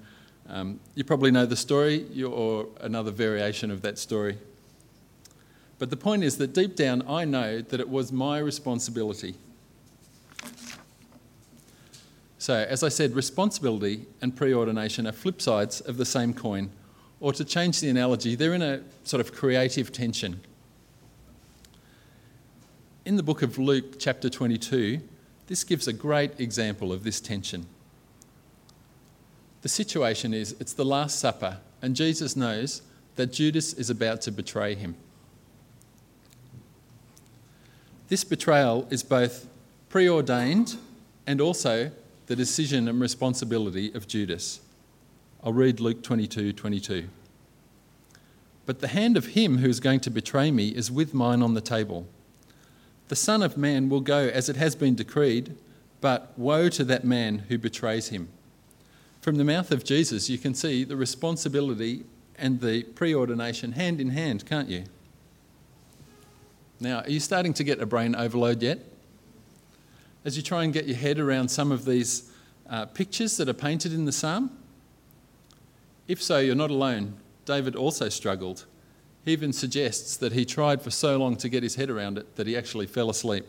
um, 0.48 0.80
you 0.96 1.04
probably 1.04 1.30
know 1.30 1.46
the 1.46 1.56
story 1.56 2.06
or 2.24 2.66
another 2.80 3.12
variation 3.12 3.70
of 3.70 3.82
that 3.82 3.98
story. 3.98 4.36
But 5.78 5.90
the 5.90 5.96
point 5.96 6.24
is 6.24 6.38
that 6.38 6.52
deep 6.52 6.74
down, 6.74 7.02
I 7.08 7.24
know 7.24 7.60
that 7.60 7.80
it 7.80 7.88
was 7.88 8.10
my 8.10 8.38
responsibility. 8.38 9.34
So, 12.38 12.54
as 12.54 12.82
I 12.82 12.88
said, 12.88 13.14
responsibility 13.14 14.06
and 14.20 14.34
preordination 14.34 15.08
are 15.08 15.12
flip 15.12 15.40
sides 15.40 15.80
of 15.80 15.96
the 15.96 16.04
same 16.04 16.32
coin. 16.34 16.70
Or 17.20 17.32
to 17.32 17.44
change 17.44 17.80
the 17.80 17.88
analogy, 17.88 18.34
they're 18.34 18.54
in 18.54 18.62
a 18.62 18.82
sort 19.04 19.20
of 19.20 19.34
creative 19.34 19.92
tension. 19.92 20.40
In 23.04 23.16
the 23.16 23.22
book 23.22 23.42
of 23.42 23.58
Luke, 23.58 23.98
chapter 23.98 24.28
22, 24.30 25.00
this 25.46 25.64
gives 25.64 25.88
a 25.88 25.92
great 25.92 26.38
example 26.38 26.92
of 26.92 27.04
this 27.04 27.20
tension. 27.20 27.66
The 29.62 29.68
situation 29.68 30.32
is 30.32 30.54
it's 30.60 30.74
the 30.74 30.84
Last 30.84 31.18
Supper, 31.18 31.58
and 31.82 31.96
Jesus 31.96 32.36
knows 32.36 32.82
that 33.16 33.32
Judas 33.32 33.72
is 33.72 33.90
about 33.90 34.20
to 34.22 34.30
betray 34.30 34.74
him. 34.74 34.94
This 38.08 38.24
betrayal 38.24 38.86
is 38.90 39.02
both 39.02 39.46
preordained 39.90 40.76
and 41.26 41.40
also 41.42 41.90
the 42.26 42.36
decision 42.36 42.88
and 42.88 43.00
responsibility 43.00 43.92
of 43.92 44.08
Judas. 44.08 44.60
I'll 45.44 45.52
read 45.52 45.78
Luke 45.78 46.02
22 46.02 46.54
22. 46.54 47.08
But 48.64 48.80
the 48.80 48.88
hand 48.88 49.16
of 49.16 49.28
him 49.28 49.58
who 49.58 49.68
is 49.68 49.80
going 49.80 50.00
to 50.00 50.10
betray 50.10 50.50
me 50.50 50.68
is 50.68 50.90
with 50.90 51.14
mine 51.14 51.42
on 51.42 51.54
the 51.54 51.60
table. 51.60 52.06
The 53.08 53.16
Son 53.16 53.42
of 53.42 53.56
Man 53.56 53.88
will 53.88 54.00
go 54.00 54.28
as 54.28 54.48
it 54.48 54.56
has 54.56 54.74
been 54.74 54.94
decreed, 54.94 55.54
but 56.00 56.32
woe 56.38 56.68
to 56.70 56.84
that 56.84 57.04
man 57.04 57.40
who 57.48 57.58
betrays 57.58 58.08
him. 58.08 58.28
From 59.20 59.36
the 59.36 59.44
mouth 59.44 59.70
of 59.70 59.84
Jesus, 59.84 60.30
you 60.30 60.38
can 60.38 60.54
see 60.54 60.84
the 60.84 60.96
responsibility 60.96 62.04
and 62.36 62.60
the 62.60 62.84
preordination 62.84 63.72
hand 63.72 64.00
in 64.00 64.10
hand, 64.10 64.46
can't 64.46 64.68
you? 64.68 64.84
Now, 66.80 67.00
are 67.00 67.10
you 67.10 67.20
starting 67.20 67.52
to 67.54 67.64
get 67.64 67.80
a 67.80 67.86
brain 67.86 68.14
overload 68.14 68.62
yet? 68.62 68.78
As 70.24 70.36
you 70.36 70.42
try 70.42 70.64
and 70.64 70.72
get 70.72 70.86
your 70.86 70.96
head 70.96 71.18
around 71.18 71.48
some 71.48 71.72
of 71.72 71.84
these 71.84 72.30
uh, 72.68 72.86
pictures 72.86 73.36
that 73.38 73.48
are 73.48 73.54
painted 73.54 73.92
in 73.92 74.04
the 74.04 74.12
psalm? 74.12 74.50
If 76.06 76.22
so, 76.22 76.38
you're 76.38 76.54
not 76.54 76.70
alone. 76.70 77.14
David 77.44 77.74
also 77.74 78.08
struggled. 78.08 78.64
He 79.24 79.32
even 79.32 79.52
suggests 79.52 80.16
that 80.16 80.32
he 80.32 80.44
tried 80.44 80.80
for 80.82 80.90
so 80.90 81.18
long 81.18 81.36
to 81.36 81.48
get 81.48 81.62
his 81.62 81.74
head 81.74 81.90
around 81.90 82.16
it 82.16 82.36
that 82.36 82.46
he 82.46 82.56
actually 82.56 82.86
fell 82.86 83.10
asleep. 83.10 83.44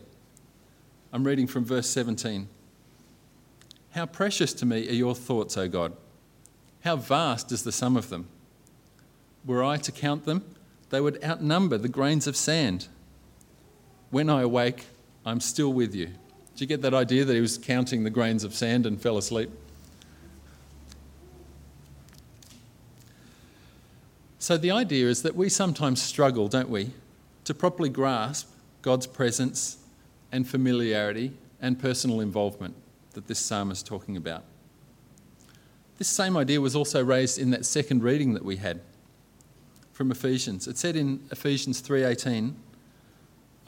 I'm 1.12 1.24
reading 1.24 1.46
from 1.46 1.64
verse 1.64 1.88
17. 1.88 2.48
How 3.92 4.06
precious 4.06 4.52
to 4.54 4.66
me 4.66 4.88
are 4.88 4.92
your 4.92 5.14
thoughts, 5.14 5.56
O 5.56 5.68
God! 5.68 5.96
How 6.82 6.96
vast 6.96 7.52
is 7.52 7.62
the 7.62 7.72
sum 7.72 7.96
of 7.96 8.08
them! 8.08 8.28
Were 9.44 9.64
I 9.64 9.76
to 9.78 9.92
count 9.92 10.24
them, 10.24 10.44
they 10.90 11.00
would 11.00 11.22
outnumber 11.24 11.78
the 11.78 11.88
grains 11.88 12.26
of 12.26 12.36
sand. 12.36 12.88
When 14.10 14.28
I 14.28 14.42
awake, 14.42 14.86
I'm 15.24 15.40
still 15.40 15.72
with 15.72 15.94
you. 15.94 16.06
Did 16.06 16.60
you 16.60 16.66
get 16.66 16.82
that 16.82 16.94
idea 16.94 17.24
that 17.24 17.34
he 17.34 17.40
was 17.40 17.56
counting 17.56 18.04
the 18.04 18.10
grains 18.10 18.44
of 18.44 18.54
sand 18.54 18.86
and 18.86 19.00
fell 19.00 19.16
asleep? 19.16 19.50
So 24.38 24.56
the 24.56 24.70
idea 24.70 25.06
is 25.06 25.22
that 25.22 25.36
we 25.36 25.48
sometimes 25.48 26.02
struggle, 26.02 26.48
don't 26.48 26.70
we, 26.70 26.90
to 27.44 27.54
properly 27.54 27.88
grasp 27.88 28.48
God's 28.82 29.06
presence 29.06 29.76
and 30.32 30.48
familiarity 30.48 31.32
and 31.60 31.78
personal 31.78 32.20
involvement 32.20 32.74
that 33.12 33.26
this 33.26 33.38
psalm 33.38 33.70
is 33.70 33.82
talking 33.82 34.16
about. 34.16 34.44
This 35.98 36.08
same 36.08 36.36
idea 36.36 36.60
was 36.60 36.74
also 36.74 37.04
raised 37.04 37.38
in 37.38 37.50
that 37.50 37.66
second 37.66 38.02
reading 38.02 38.32
that 38.34 38.44
we 38.44 38.56
had 38.56 38.80
from 39.92 40.10
Ephesians. 40.10 40.66
It 40.66 40.78
said 40.78 40.96
in 40.96 41.20
Ephesians 41.30 41.80
3:18, 41.82 42.54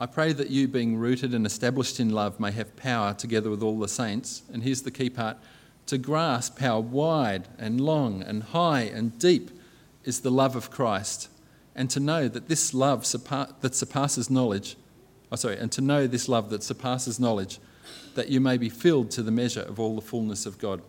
"I 0.01 0.07
pray 0.07 0.33
that 0.33 0.51
you 0.51 0.69
being 0.69 0.97
rooted 0.97 1.35
and 1.35 1.47
established 1.47 2.01
in 2.01 2.11
love 2.11 2.41
may 2.41 2.51
have 2.53 2.77
power 2.77 3.15
together 3.15 3.51
with 3.51 3.63
all 3.63 3.79
the 3.79 3.89
saints." 3.89 4.43
And 4.53 4.63
here's 4.63 4.83
the 4.83 4.91
key 4.91 5.11
part, 5.11 5.37
to 5.87 5.99
grasp 5.99 6.59
how 6.59 6.81
wide 6.81 7.49
and 7.59 7.81
long 7.81 8.23
and 8.23 8.43
high 8.43 8.83
and 8.83 9.19
deep 9.19 9.51
is 10.05 10.21
the 10.21 10.31
love 10.31 10.57
of 10.57 10.71
Christ, 10.71 11.29
and 11.75 11.89
to 11.91 12.01
know 12.01 12.29
that 12.29 12.49
this 12.49 12.73
love 12.75 13.03
that 13.61 13.75
surpasses 13.75 14.31
knowledge 14.31 14.77
oh, 15.33 15.37
sorry, 15.37 15.57
and 15.57 15.73
to 15.73 15.81
know 15.81 16.07
this 16.07 16.29
love 16.29 16.51
that 16.51 16.63
surpasses 16.63 17.19
knowledge, 17.19 17.59
that 18.15 18.29
you 18.29 18.39
may 18.39 18.59
be 18.59 18.69
filled 18.69 19.11
to 19.11 19.23
the 19.23 19.31
measure 19.31 19.63
of 19.63 19.81
all 19.81 19.97
the 19.97 20.03
fullness 20.03 20.45
of 20.45 20.59
God. 20.59 20.83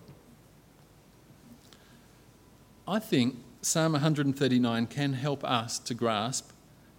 I 2.85 2.99
think 2.99 3.37
Psalm 3.61 3.93
139 3.93 4.87
can 4.87 5.13
help 5.13 5.43
us 5.45 5.79
to 5.79 5.93
grasp 5.93 6.51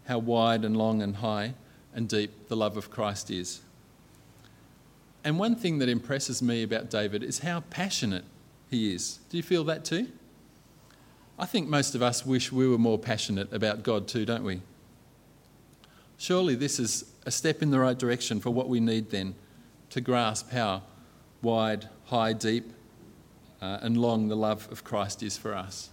how 0.07 0.19
wide 0.19 0.65
and 0.65 0.75
long 0.77 1.03
and 1.03 1.17
high 1.17 1.53
and 1.95 2.09
deep 2.09 2.49
the 2.49 2.57
love 2.57 2.77
of 2.77 2.91
Christ 2.91 3.31
is. 3.31 3.61
And 5.23 5.39
one 5.39 5.57
thing 5.57 5.79
that 5.79 5.89
impresses 5.89 6.43
me 6.43 6.63
about 6.63 6.91
David 6.91 7.23
is 7.23 7.39
how 7.39 7.61
passionate 7.71 8.25
he 8.69 8.93
is. 8.93 9.21
Do 9.31 9.37
you 9.37 9.43
feel 9.43 9.65
that 9.65 9.85
too? 9.85 10.09
I 11.39 11.47
think 11.47 11.69
most 11.69 11.95
of 11.95 12.03
us 12.03 12.27
wish 12.27 12.53
we 12.53 12.69
were 12.69 12.79
more 12.79 12.99
passionate 12.99 13.53
about 13.53 13.83
God 13.83 14.07
too, 14.07 14.25
don't 14.25 14.45
we? 14.45 14.61
Surely 16.19 16.55
this 16.55 16.79
is 16.79 17.11
a 17.27 17.31
step 17.31 17.63
in 17.63 17.71
the 17.71 17.79
right 17.79 17.99
direction 17.99 18.41
for 18.41 18.51
what 18.51 18.69
we 18.69 18.81
need 18.81 19.11
then 19.11 19.35
to 19.91 20.01
grasp 20.01 20.51
how 20.51 20.83
wide, 21.43 21.89
high, 22.07 22.33
deep, 22.33 22.73
uh, 23.61 23.79
and 23.83 23.97
long 23.97 24.29
the 24.29 24.37
love 24.37 24.71
of 24.71 24.85
Christ 24.85 25.23
is 25.23 25.37
for 25.37 25.55
us. 25.55 25.91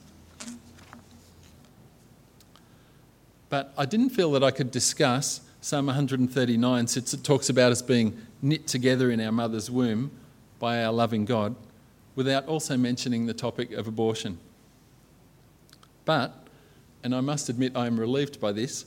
But 3.50 3.74
I 3.78 3.86
didn't 3.86 4.10
feel 4.12 4.32
that 4.32 4.44
I 4.44 4.52
could 4.52 4.72
discuss 4.72 5.42
Psalm 5.64 5.86
139, 5.86 6.88
since 6.88 7.14
it 7.14 7.24
talks 7.24 7.48
about 7.48 7.72
us 7.72 7.84
being 7.84 8.18
knit 8.42 8.66
together 8.66 9.12
in 9.12 9.22
our 9.22 9.32
mother's 9.32 9.70
womb 9.70 10.10
by 10.58 10.84
our 10.84 10.92
loving 10.92 11.24
God, 11.24 11.56
without 12.16 12.48
also 12.48 12.76
mentioning 12.76 13.28
the 13.28 13.34
topic 13.34 13.72
of 13.72 13.88
abortion. 13.88 14.40
But, 16.04 16.48
and 17.04 17.14
I 17.14 17.22
must 17.22 17.48
admit 17.48 17.74
I 17.76 17.86
am 17.86 18.00
relieved 18.00 18.42
by 18.42 18.52
this, 18.52 18.86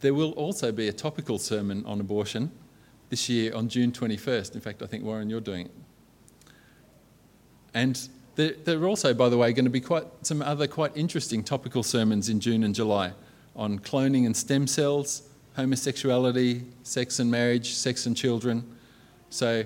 there 0.00 0.12
will 0.12 0.32
also 0.32 0.72
be 0.72 0.88
a 0.88 0.92
topical 0.92 1.38
sermon 1.38 1.84
on 1.86 2.00
abortion 2.00 2.50
this 3.10 3.28
year 3.28 3.54
on 3.54 3.68
June 3.68 3.92
21st. 3.92 4.56
In 4.56 4.60
fact, 4.60 4.82
I 4.82 4.86
think, 4.86 5.04
Warren, 5.04 5.30
you're 5.30 5.40
doing 5.40 5.66
it. 5.66 5.72
And 7.74 8.08
there, 8.34 8.54
there 8.64 8.82
are 8.82 8.88
also, 8.88 9.14
by 9.14 9.28
the 9.28 9.38
way, 9.38 9.52
going 9.52 9.66
to 9.66 9.70
be 9.70 9.80
quite 9.80 10.04
some 10.22 10.42
other 10.42 10.66
quite 10.66 10.96
interesting 10.96 11.44
topical 11.44 11.84
sermons 11.84 12.28
in 12.28 12.40
June 12.40 12.64
and 12.64 12.74
July 12.74 13.12
on 13.54 13.78
cloning 13.78 14.26
and 14.26 14.36
stem 14.36 14.66
cells, 14.66 15.27
homosexuality, 15.58 16.62
sex 16.84 17.18
and 17.18 17.28
marriage, 17.28 17.74
sex 17.74 18.06
and 18.06 18.16
children. 18.16 18.64
So, 19.28 19.64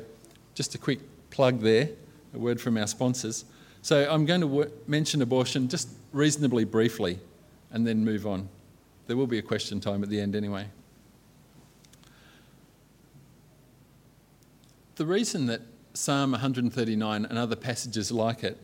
just 0.54 0.75
a 0.75 0.78
quick 0.78 1.00
plug 1.28 1.61
there, 1.61 1.90
a 2.34 2.38
word 2.38 2.58
from 2.61 2.78
our 2.78 2.87
sponsors. 2.87 3.44
So, 3.82 4.11
I'm 4.11 4.25
going 4.25 4.40
to 4.40 4.46
w- 4.46 4.70
mention 4.87 5.20
abortion 5.20 5.68
just 5.68 5.90
reasonably 6.12 6.64
briefly 6.64 7.18
and 7.70 7.87
then 7.87 8.06
move 8.06 8.26
on. 8.26 8.49
There 9.06 9.18
will 9.18 9.26
be 9.26 9.38
a 9.38 9.42
question 9.42 9.80
time 9.80 10.02
at 10.02 10.08
the 10.08 10.18
end 10.18 10.34
anyway. 10.34 10.66
The 14.94 15.04
reason 15.04 15.44
that 15.46 15.61
Psalm 15.92 16.30
139 16.30 17.26
and 17.26 17.38
other 17.38 17.56
passages 17.56 18.11
like 18.11 18.42
it 18.42 18.56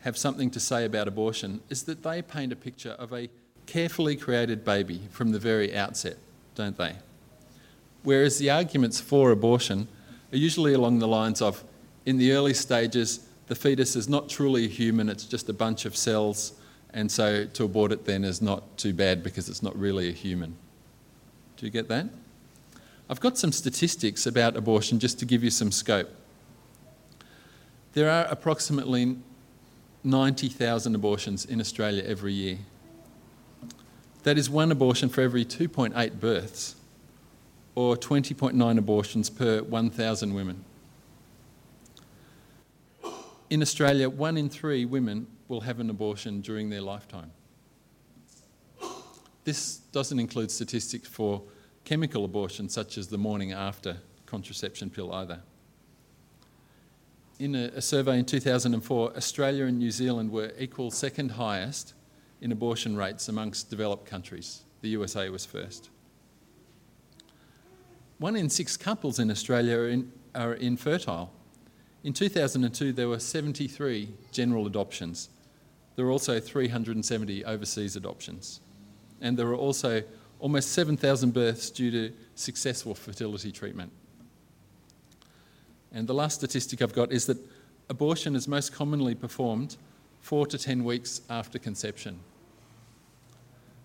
have 0.00 0.18
something 0.18 0.50
to 0.50 0.58
say 0.58 0.84
about 0.84 1.06
abortion 1.06 1.60
is 1.68 1.84
that 1.84 2.02
they 2.02 2.22
paint 2.22 2.52
a 2.52 2.56
picture 2.56 2.96
of 2.98 3.12
a 3.12 3.28
carefully 3.66 4.16
created 4.16 4.64
baby 4.64 5.02
from 5.12 5.30
the 5.30 5.38
very 5.38 5.76
outset, 5.76 6.16
don't 6.54 6.76
they? 6.76 6.96
Whereas 8.02 8.38
the 8.38 8.50
arguments 8.50 9.00
for 9.00 9.30
abortion 9.30 9.88
are 10.32 10.36
usually 10.36 10.74
along 10.74 10.98
the 10.98 11.08
lines 11.08 11.40
of 11.40 11.62
in 12.04 12.18
the 12.18 12.32
early 12.32 12.54
stages, 12.54 13.26
the 13.46 13.54
fetus 13.54 13.94
is 13.96 14.08
not 14.08 14.28
truly 14.28 14.66
human, 14.66 15.08
it's 15.08 15.24
just 15.24 15.48
a 15.48 15.52
bunch 15.52 15.84
of 15.84 15.96
cells, 15.96 16.52
and 16.92 17.10
so 17.10 17.46
to 17.46 17.64
abort 17.64 17.92
it 17.92 18.04
then 18.04 18.24
is 18.24 18.42
not 18.42 18.76
too 18.76 18.92
bad 18.92 19.22
because 19.22 19.48
it's 19.48 19.62
not 19.62 19.76
really 19.78 20.08
a 20.08 20.12
human. 20.12 20.56
Do 21.56 21.66
you 21.66 21.70
get 21.70 21.88
that? 21.88 22.08
I've 23.08 23.20
got 23.20 23.38
some 23.38 23.52
statistics 23.52 24.26
about 24.26 24.56
abortion 24.56 24.98
just 24.98 25.18
to 25.20 25.26
give 25.26 25.44
you 25.44 25.50
some 25.50 25.70
scope. 25.70 26.10
There 27.92 28.10
are 28.10 28.24
approximately 28.24 29.16
90,000 30.02 30.94
abortions 30.94 31.44
in 31.44 31.60
Australia 31.60 32.02
every 32.06 32.32
year. 32.32 32.58
That 34.22 34.38
is 34.38 34.48
one 34.48 34.70
abortion 34.70 35.08
for 35.08 35.20
every 35.20 35.44
2.8 35.44 36.20
births, 36.20 36.76
or 37.74 37.96
20.9 37.96 38.78
abortions 38.78 39.28
per 39.30 39.62
1,000 39.62 40.34
women. 40.34 40.64
In 43.50 43.62
Australia, 43.62 44.08
one 44.08 44.36
in 44.36 44.48
three 44.48 44.84
women 44.84 45.26
will 45.48 45.62
have 45.62 45.80
an 45.80 45.90
abortion 45.90 46.40
during 46.40 46.70
their 46.70 46.80
lifetime. 46.80 47.32
This 49.44 49.78
doesn't 49.92 50.18
include 50.18 50.50
statistics 50.50 51.08
for 51.08 51.42
chemical 51.84 52.24
abortion, 52.24 52.68
such 52.68 52.96
as 52.96 53.08
the 53.08 53.18
morning 53.18 53.52
after 53.52 53.96
contraception 54.24 54.88
pill, 54.88 55.12
either. 55.12 55.40
In 57.40 57.56
a, 57.56 57.64
a 57.74 57.82
survey 57.82 58.20
in 58.20 58.24
2004, 58.24 59.16
Australia 59.16 59.64
and 59.64 59.78
New 59.78 59.90
Zealand 59.90 60.30
were 60.30 60.52
equal 60.58 60.92
second 60.92 61.32
highest 61.32 61.92
in 62.42 62.50
abortion 62.50 62.96
rates 62.96 63.28
amongst 63.28 63.70
developed 63.70 64.04
countries. 64.04 64.64
The 64.82 64.90
USA 64.90 65.30
was 65.30 65.46
first. 65.46 65.88
One 68.18 68.36
in 68.36 68.50
six 68.50 68.76
couples 68.76 69.18
in 69.20 69.30
Australia 69.30 69.78
are, 69.78 69.88
in, 69.88 70.12
are 70.34 70.54
infertile. 70.54 71.32
In 72.02 72.12
2002, 72.12 72.92
there 72.92 73.08
were 73.08 73.20
73 73.20 74.08
general 74.32 74.66
adoptions. 74.66 75.28
There 75.94 76.04
were 76.04 76.10
also 76.10 76.40
370 76.40 77.44
overseas 77.44 77.94
adoptions. 77.94 78.60
And 79.20 79.38
there 79.38 79.46
were 79.46 79.56
also 79.56 80.02
almost 80.40 80.72
7,000 80.72 81.32
births 81.32 81.70
due 81.70 81.92
to 81.92 82.12
successful 82.34 82.96
fertility 82.96 83.52
treatment. 83.52 83.92
And 85.92 86.08
the 86.08 86.14
last 86.14 86.34
statistic 86.34 86.82
I've 86.82 86.94
got 86.94 87.12
is 87.12 87.26
that 87.26 87.38
abortion 87.88 88.34
is 88.34 88.48
most 88.48 88.72
commonly 88.72 89.14
performed 89.14 89.76
four 90.20 90.46
to 90.46 90.58
10 90.58 90.82
weeks 90.82 91.20
after 91.30 91.60
conception. 91.60 92.18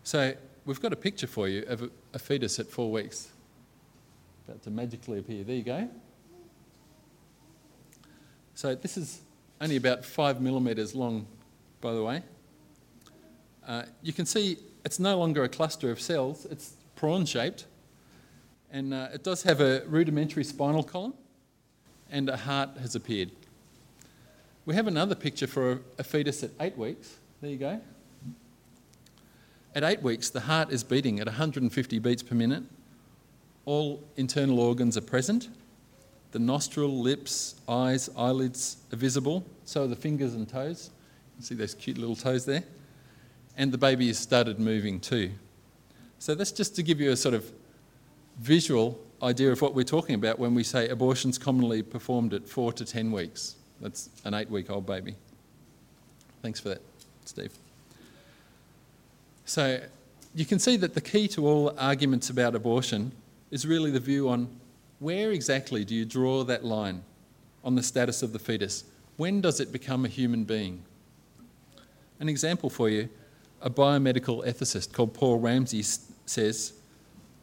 So 0.08 0.34
we've 0.64 0.80
got 0.80 0.94
a 0.94 0.96
picture 0.96 1.28
for 1.28 1.50
you 1.50 1.66
of 1.68 1.82
a, 1.82 1.90
a 2.14 2.20
fetus 2.20 2.60
at 2.60 2.68
four 2.68 2.90
weeks. 2.90 3.28
About 4.48 4.64
to 4.64 4.72
magically 4.72 5.20
appear. 5.20 5.44
There 5.44 5.58
you 5.58 5.64
go. 5.64 5.90
So 8.56 8.74
this 8.74 8.96
is 8.96 9.20
only 9.60 9.76
about 9.76 10.06
five 10.06 10.40
millimetres 10.40 10.96
long, 10.96 11.28
by 11.82 11.92
the 11.94 12.02
way. 12.02 12.24
Uh, 13.68 13.84
you 14.02 14.14
can 14.14 14.26
see 14.26 14.60
it's 14.86 14.98
no 14.98 15.18
longer 15.18 15.44
a 15.44 15.50
cluster 15.50 15.92
of 15.92 16.00
cells, 16.00 16.48
it's 16.50 16.76
prawn 16.96 17.26
shaped. 17.26 17.66
And 18.72 18.94
uh, 18.94 19.10
it 19.14 19.26
does 19.26 19.44
have 19.44 19.60
a 19.60 19.84
rudimentary 19.88 20.46
spinal 20.46 20.84
column, 20.84 21.16
and 22.10 22.30
a 22.30 22.38
heart 22.38 22.78
has 22.80 22.96
appeared. 22.96 23.32
We 24.66 24.74
have 24.74 24.88
another 24.88 25.16
picture 25.16 25.48
for 25.48 25.72
a, 25.74 25.80
a 25.98 26.04
fetus 26.06 26.44
at 26.44 26.52
eight 26.62 26.78
weeks. 26.78 27.18
There 27.42 27.52
you 27.52 27.58
go. 27.58 27.82
At 29.78 29.84
eight 29.84 30.02
weeks, 30.02 30.32
the 30.32 30.40
heart 30.40 30.72
is 30.72 30.84
beating 30.84 31.20
at 31.20 31.28
150 31.28 32.00
beats 32.00 32.24
per 32.24 32.34
minute. 32.34 32.64
All 33.66 34.04
internal 34.16 34.60
organs 34.60 34.98
are 34.98 35.02
present. 35.02 35.50
The 36.32 36.40
nostril, 36.40 37.00
lips, 37.00 37.54
eyes, 37.70 38.10
eyelids 38.18 38.78
are 38.92 38.96
visible. 38.96 39.46
So 39.66 39.84
are 39.84 39.88
the 39.88 39.96
fingers 39.96 40.34
and 40.34 40.50
toes. 40.50 40.90
You 40.90 41.36
can 41.36 41.44
see 41.44 41.54
those 41.54 41.76
cute 41.76 42.00
little 42.00 42.16
toes 42.16 42.44
there? 42.44 42.64
And 43.56 43.72
the 43.72 43.78
baby 43.78 44.08
has 44.08 44.18
started 44.18 44.58
moving 44.58 45.00
too. 45.00 45.30
So 46.18 46.34
that's 46.34 46.52
just 46.52 46.76
to 46.78 46.82
give 46.82 47.00
you 47.00 47.12
a 47.12 47.16
sort 47.16 47.36
of 47.36 47.46
visual 48.40 49.00
idea 49.22 49.52
of 49.52 49.62
what 49.62 49.76
we're 49.76 49.84
talking 49.84 50.16
about 50.16 50.40
when 50.40 50.56
we 50.56 50.64
say 50.64 50.90
abortion's 50.90 51.38
commonly 51.38 51.84
performed 51.84 52.34
at 52.34 52.48
four 52.48 52.74
to 52.74 52.84
ten 52.84 53.12
weeks. 53.12 53.58
That's 53.80 54.10
an 54.26 54.34
eight 54.34 54.50
week 54.50 54.72
old 54.72 54.88
baby. 54.88 55.14
Thanks 56.42 56.60
for 56.60 56.70
that, 56.70 56.82
Steve. 57.26 57.52
So 59.48 59.80
you 60.36 60.46
can 60.46 60.60
see 60.60 60.76
that 60.76 60.94
the 60.94 61.00
key 61.00 61.30
to 61.30 61.48
all 61.48 61.74
arguments 61.80 62.30
about 62.30 62.54
abortion 62.54 63.14
is 63.50 63.66
really 63.66 63.92
the 63.92 64.00
view 64.00 64.28
on 64.28 64.50
where 65.00 65.32
exactly 65.32 65.86
do 65.86 65.96
you 65.96 66.04
draw 66.04 66.44
that 66.44 66.66
line 66.66 67.02
on 67.64 67.76
the 67.76 67.82
status 67.82 68.22
of 68.22 68.34
the 68.34 68.40
fetus? 68.40 68.84
When 69.16 69.40
does 69.40 69.62
it 69.62 69.72
become 69.72 70.04
a 70.04 70.10
human 70.10 70.44
being? 70.44 70.84
An 72.20 72.28
example 72.28 72.70
for 72.70 72.90
you 72.90 73.10
a 73.62 73.70
biomedical 73.70 74.46
ethicist 74.46 74.92
called 74.92 75.14
Paul 75.14 75.40
Ramsey 75.40 75.82
says 75.82 76.74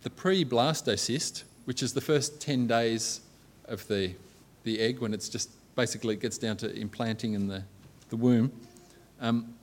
the 0.02 0.10
pre 0.10 0.44
blastocyst, 0.44 1.44
which 1.64 1.82
is 1.82 1.94
the 1.94 2.02
first 2.02 2.38
10 2.40 2.66
days 2.66 3.22
of 3.64 3.88
the, 3.88 4.14
the 4.62 4.78
egg 4.78 5.00
when 5.00 5.14
it's 5.14 5.30
just 5.30 5.50
basically 5.74 6.14
it 6.14 6.20
gets 6.20 6.36
down 6.36 6.58
to 6.58 6.72
implanting 6.78 7.32
in 7.32 7.48
the, 7.48 7.64
the 8.10 8.16
womb, 8.16 8.52
um, 9.20 9.54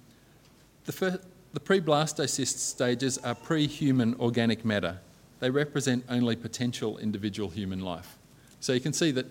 the, 0.86 0.92
first, 0.92 1.20
the 1.54 1.60
pre-blastocyst 1.60 2.58
stages 2.58 3.18
are 3.20 3.36
pre-human 3.36 4.16
organic 4.20 4.64
matter. 4.64 5.00
They 5.40 5.50
represent 5.50 6.06
only 6.10 6.36
potential 6.36 6.98
individual 6.98 7.50
human 7.50 7.80
life. 7.80 8.18
So 8.60 8.74
you 8.74 8.80
can 8.80 8.94
see 8.94 9.12
that 9.12 9.26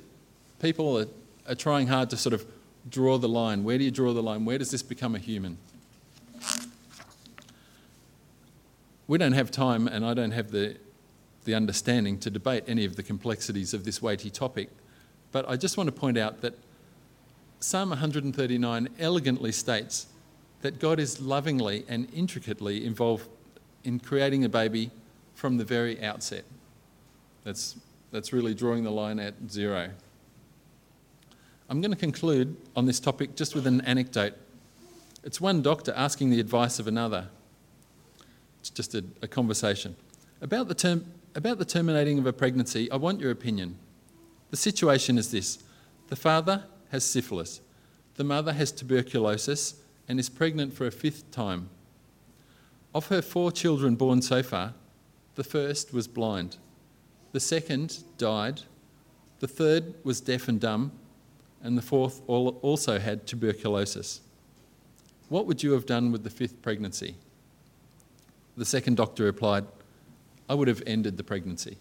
people 0.60 0.98
are, 0.98 1.06
are 1.48 1.54
trying 1.54 1.86
hard 1.86 2.10
to 2.10 2.16
sort 2.16 2.34
of 2.34 2.44
draw 2.88 3.18
the 3.18 3.28
line. 3.28 3.64
Where 3.64 3.78
do 3.78 3.84
you 3.84 3.90
draw 3.90 4.12
the 4.12 4.22
line? 4.22 4.44
Where 4.44 4.58
does 4.58 4.70
this 4.70 4.82
become 4.82 5.14
a 5.14 5.18
human? 5.18 5.58
We 9.06 9.18
don't 9.18 9.32
have 9.32 9.50
time, 9.50 9.88
and 9.88 10.04
I 10.04 10.14
don't 10.14 10.30
have 10.30 10.50
the 10.50 10.76
the 11.44 11.54
understanding 11.54 12.18
to 12.18 12.30
debate 12.30 12.64
any 12.66 12.84
of 12.84 12.96
the 12.96 13.02
complexities 13.02 13.72
of 13.72 13.84
this 13.84 14.02
weighty 14.02 14.30
topic, 14.30 14.68
but 15.32 15.48
I 15.48 15.56
just 15.56 15.76
want 15.76 15.88
to 15.88 15.92
point 15.92 16.18
out 16.18 16.42
that 16.42 16.54
Psalm 17.60 17.90
139 17.90 18.88
elegantly 18.98 19.52
states 19.52 20.06
that 20.62 20.78
God 20.78 21.00
is 21.00 21.20
lovingly 21.20 21.84
and 21.88 22.08
intricately 22.12 22.84
involved 22.84 23.28
in 23.84 23.98
creating 23.98 24.44
a 24.44 24.48
baby 24.48 24.90
from 25.34 25.56
the 25.56 25.64
very 25.64 26.02
outset. 26.02 26.44
That's, 27.44 27.76
that's 28.10 28.32
really 28.32 28.54
drawing 28.54 28.84
the 28.84 28.90
line 28.90 29.18
at 29.18 29.34
zero. 29.48 29.90
I'm 31.68 31.80
going 31.80 31.92
to 31.92 31.96
conclude 31.96 32.56
on 32.76 32.86
this 32.86 33.00
topic 33.00 33.36
just 33.36 33.54
with 33.54 33.66
an 33.66 33.80
anecdote. 33.82 34.34
It's 35.24 35.40
one 35.40 35.62
doctor 35.62 35.92
asking 35.96 36.30
the 36.30 36.40
advice 36.40 36.78
of 36.78 36.86
another. 36.86 37.28
It's 38.60 38.70
just 38.70 38.94
a, 38.94 39.04
a 39.22 39.28
conversation. 39.28 39.96
About 40.42 40.68
the, 40.68 40.74
term, 40.74 41.06
about 41.34 41.58
the 41.58 41.64
terminating 41.64 42.18
of 42.18 42.26
a 42.26 42.32
pregnancy, 42.32 42.90
I 42.90 42.96
want 42.96 43.20
your 43.20 43.30
opinion. 43.30 43.76
The 44.50 44.56
situation 44.56 45.16
is 45.16 45.30
this 45.30 45.58
the 46.08 46.16
father 46.16 46.64
has 46.90 47.04
syphilis, 47.04 47.60
the 48.16 48.24
mother 48.24 48.52
has 48.52 48.72
tuberculosis 48.72 49.74
and 50.10 50.18
is 50.18 50.28
pregnant 50.28 50.72
for 50.74 50.88
a 50.88 50.90
fifth 50.90 51.30
time. 51.30 51.70
Of 52.92 53.06
her 53.06 53.22
four 53.22 53.52
children 53.52 53.94
born 53.94 54.22
so 54.22 54.42
far, 54.42 54.74
the 55.36 55.44
first 55.44 55.94
was 55.94 56.08
blind, 56.08 56.56
the 57.30 57.38
second 57.38 58.02
died, 58.18 58.62
the 59.38 59.46
third 59.46 59.94
was 60.02 60.20
deaf 60.20 60.48
and 60.48 60.60
dumb, 60.60 60.90
and 61.62 61.78
the 61.78 61.82
fourth 61.82 62.22
also 62.26 62.98
had 62.98 63.24
tuberculosis. 63.24 64.20
What 65.28 65.46
would 65.46 65.62
you 65.62 65.70
have 65.74 65.86
done 65.86 66.10
with 66.10 66.24
the 66.24 66.30
fifth 66.30 66.60
pregnancy? 66.60 67.14
The 68.56 68.64
second 68.64 68.96
doctor 68.96 69.22
replied, 69.22 69.64
I 70.48 70.54
would 70.54 70.66
have 70.66 70.82
ended 70.88 71.18
the 71.18 71.22
pregnancy. 71.22 71.78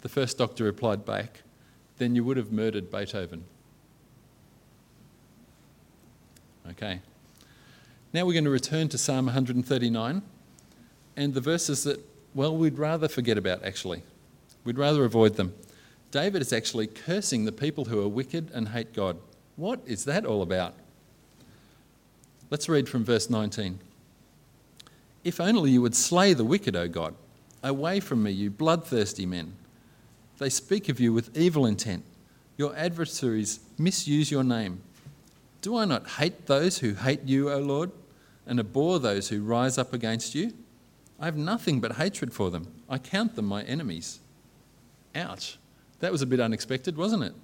The 0.00 0.08
first 0.08 0.38
doctor 0.38 0.64
replied 0.64 1.04
back, 1.04 1.42
Then 1.98 2.14
you 2.14 2.24
would 2.24 2.38
have 2.38 2.50
murdered 2.50 2.90
Beethoven. 2.90 3.44
Okay. 6.70 7.00
Now 8.12 8.24
we're 8.24 8.32
going 8.32 8.44
to 8.44 8.50
return 8.50 8.88
to 8.88 8.98
Psalm 8.98 9.26
139 9.26 10.22
and 11.16 11.34
the 11.34 11.40
verses 11.40 11.84
that, 11.84 12.00
well, 12.34 12.56
we'd 12.56 12.78
rather 12.78 13.08
forget 13.08 13.38
about 13.38 13.64
actually. 13.64 14.02
We'd 14.64 14.78
rather 14.78 15.04
avoid 15.04 15.36
them. 15.36 15.54
David 16.10 16.42
is 16.42 16.52
actually 16.52 16.86
cursing 16.86 17.44
the 17.44 17.52
people 17.52 17.86
who 17.86 18.00
are 18.00 18.08
wicked 18.08 18.50
and 18.52 18.68
hate 18.68 18.92
God. 18.92 19.18
What 19.56 19.80
is 19.86 20.04
that 20.04 20.24
all 20.24 20.42
about? 20.42 20.74
Let's 22.50 22.68
read 22.68 22.88
from 22.88 23.04
verse 23.04 23.28
19. 23.28 23.78
If 25.24 25.40
only 25.40 25.72
you 25.72 25.82
would 25.82 25.96
slay 25.96 26.32
the 26.34 26.44
wicked, 26.44 26.76
O 26.76 26.88
God. 26.88 27.14
Away 27.62 28.00
from 28.00 28.22
me, 28.22 28.30
you 28.30 28.50
bloodthirsty 28.50 29.26
men. 29.26 29.54
They 30.38 30.50
speak 30.50 30.88
of 30.88 31.00
you 31.00 31.12
with 31.12 31.36
evil 31.36 31.66
intent. 31.66 32.04
Your 32.56 32.76
adversaries 32.76 33.60
misuse 33.78 34.30
your 34.30 34.44
name. 34.44 34.80
Do 35.66 35.74
I 35.74 35.84
not 35.84 36.06
hate 36.10 36.46
those 36.46 36.78
who 36.78 36.94
hate 36.94 37.24
you, 37.24 37.50
O 37.50 37.58
Lord, 37.58 37.90
and 38.46 38.60
abhor 38.60 39.00
those 39.00 39.30
who 39.30 39.42
rise 39.42 39.78
up 39.78 39.92
against 39.92 40.32
you? 40.32 40.52
I 41.18 41.24
have 41.24 41.36
nothing 41.36 41.80
but 41.80 41.96
hatred 41.96 42.32
for 42.32 42.52
them. 42.52 42.72
I 42.88 42.98
count 42.98 43.34
them 43.34 43.46
my 43.46 43.64
enemies. 43.64 44.20
Ouch. 45.16 45.58
That 45.98 46.12
was 46.12 46.22
a 46.22 46.26
bit 46.26 46.38
unexpected, 46.38 46.96
wasn't 46.96 47.24
it? 47.24 47.34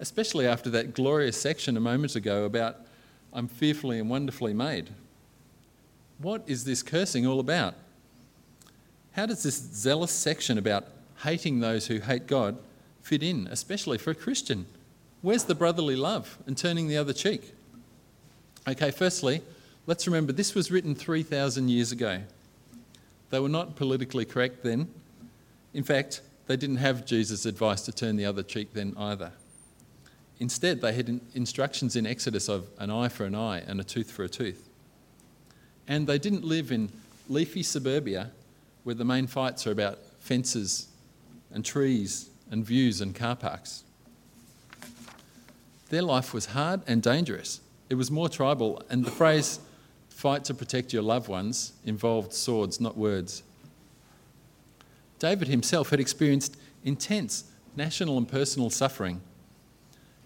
Especially 0.00 0.44
after 0.44 0.70
that 0.70 0.92
glorious 0.92 1.40
section 1.40 1.76
a 1.76 1.80
moment 1.80 2.16
ago 2.16 2.46
about 2.46 2.78
I'm 3.32 3.46
fearfully 3.46 4.00
and 4.00 4.10
wonderfully 4.10 4.54
made. 4.54 4.90
What 6.18 6.42
is 6.48 6.64
this 6.64 6.82
cursing 6.82 7.28
all 7.28 7.38
about? 7.38 7.74
How 9.12 9.26
does 9.26 9.44
this 9.44 9.54
zealous 9.54 10.10
section 10.10 10.58
about 10.58 10.88
hating 11.18 11.60
those 11.60 11.86
who 11.86 12.00
hate 12.00 12.26
God 12.26 12.58
fit 13.02 13.22
in, 13.22 13.46
especially 13.52 13.98
for 13.98 14.10
a 14.10 14.16
Christian? 14.16 14.66
Where's 15.22 15.44
the 15.44 15.54
brotherly 15.54 15.96
love 15.96 16.36
and 16.46 16.58
turning 16.58 16.88
the 16.88 16.96
other 16.96 17.12
cheek? 17.12 17.54
Okay, 18.66 18.90
firstly, 18.90 19.40
let's 19.86 20.06
remember 20.06 20.32
this 20.32 20.54
was 20.54 20.70
written 20.70 20.94
3,000 20.94 21.68
years 21.68 21.92
ago. 21.92 22.20
They 23.30 23.38
were 23.38 23.48
not 23.48 23.76
politically 23.76 24.24
correct 24.24 24.62
then. 24.62 24.88
In 25.72 25.84
fact, 25.84 26.20
they 26.48 26.56
didn't 26.56 26.76
have 26.76 27.06
Jesus' 27.06 27.46
advice 27.46 27.82
to 27.82 27.92
turn 27.92 28.16
the 28.16 28.26
other 28.26 28.42
cheek 28.42 28.74
then 28.74 28.94
either. 28.98 29.32
Instead, 30.40 30.80
they 30.80 30.92
had 30.92 31.20
instructions 31.34 31.94
in 31.94 32.04
Exodus 32.04 32.48
of 32.48 32.66
an 32.78 32.90
eye 32.90 33.08
for 33.08 33.24
an 33.24 33.34
eye 33.34 33.62
and 33.66 33.80
a 33.80 33.84
tooth 33.84 34.10
for 34.10 34.24
a 34.24 34.28
tooth. 34.28 34.68
And 35.86 36.06
they 36.06 36.18
didn't 36.18 36.44
live 36.44 36.72
in 36.72 36.90
leafy 37.28 37.62
suburbia 37.62 38.32
where 38.82 38.96
the 38.96 39.04
main 39.04 39.28
fights 39.28 39.68
are 39.68 39.70
about 39.70 40.00
fences 40.18 40.88
and 41.52 41.64
trees 41.64 42.28
and 42.50 42.64
views 42.64 43.00
and 43.00 43.14
car 43.14 43.36
parks. 43.36 43.84
Their 45.92 46.00
life 46.00 46.32
was 46.32 46.46
hard 46.46 46.80
and 46.86 47.02
dangerous. 47.02 47.60
It 47.90 47.96
was 47.96 48.10
more 48.10 48.30
tribal, 48.30 48.82
and 48.88 49.04
the 49.04 49.10
phrase, 49.10 49.60
fight 50.08 50.42
to 50.46 50.54
protect 50.54 50.94
your 50.94 51.02
loved 51.02 51.28
ones, 51.28 51.74
involved 51.84 52.32
swords, 52.32 52.80
not 52.80 52.96
words. 52.96 53.42
David 55.18 55.48
himself 55.48 55.90
had 55.90 56.00
experienced 56.00 56.56
intense 56.82 57.44
national 57.76 58.16
and 58.16 58.26
personal 58.26 58.70
suffering. 58.70 59.20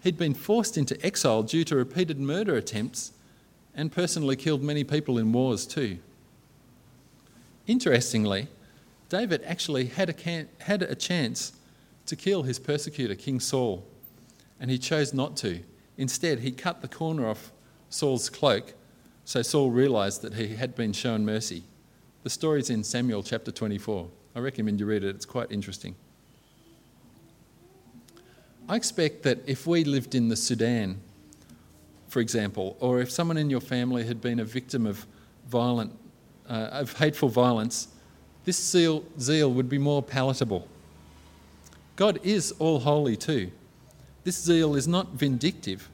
He'd 0.03 0.17
been 0.17 0.33
forced 0.33 0.77
into 0.77 1.05
exile 1.05 1.43
due 1.43 1.65
to 1.65 1.75
repeated 1.75 2.17
murder 2.17 2.55
attempts 2.55 3.11
and 3.75 3.91
personally 3.91 4.37
killed 4.37 4.63
many 4.63 4.85
people 4.85 5.17
in 5.17 5.33
wars 5.33 5.65
too. 5.65 5.97
Interestingly, 7.67 8.47
David 9.09 9.43
actually 9.43 9.87
had 9.87 10.07
a, 10.07 10.13
can- 10.13 10.47
had 10.59 10.81
a 10.81 10.95
chance 10.95 11.51
to 12.05 12.15
kill 12.15 12.43
his 12.43 12.57
persecutor, 12.57 13.15
King 13.15 13.41
Saul, 13.41 13.85
and 14.59 14.71
he 14.71 14.77
chose 14.77 15.13
not 15.13 15.37
to. 15.37 15.61
Instead, 15.97 16.39
he 16.39 16.51
cut 16.51 16.81
the 16.81 16.87
corner 16.87 17.27
off 17.27 17.51
Saul's 17.89 18.29
cloak 18.29 18.73
so 19.27 19.41
Saul 19.41 19.71
realised 19.71 20.21
that 20.21 20.35
he 20.35 20.55
had 20.55 20.73
been 20.73 20.93
shown 20.93 21.25
mercy. 21.25 21.63
The 22.23 22.29
story's 22.29 22.69
in 22.69 22.81
Samuel 22.81 23.23
chapter 23.23 23.51
24. 23.51 24.07
I 24.33 24.39
recommend 24.39 24.79
you 24.79 24.85
read 24.85 25.03
it, 25.03 25.13
it's 25.13 25.25
quite 25.25 25.51
interesting. 25.51 25.95
I 28.69 28.77
expect 28.77 29.23
that 29.23 29.39
if 29.45 29.67
we 29.67 29.83
lived 29.83 30.15
in 30.15 30.29
the 30.29 30.37
Sudan, 30.37 31.01
for 32.07 32.21
example, 32.21 32.77
or 32.79 33.01
if 33.01 33.11
someone 33.11 33.35
in 33.35 33.49
your 33.49 33.59
family 33.59 34.05
had 34.05 34.21
been 34.21 34.39
a 34.39 34.45
victim 34.45 34.85
of 34.85 35.05
violent, 35.49 35.91
uh, 36.49 36.69
of 36.71 36.93
hateful 36.93 37.27
violence, 37.27 37.89
this 38.45 38.57
zeal, 38.57 39.03
zeal 39.19 39.51
would 39.51 39.67
be 39.67 39.77
more 39.77 40.01
palatable. 40.01 40.69
God 41.97 42.17
is 42.23 42.53
all 42.59 42.79
holy 42.79 43.17
too. 43.17 43.51
This 44.27 44.43
zeal 44.43 44.75
is 44.75 44.89
not 44.89 45.13
vindictive, 45.13 45.87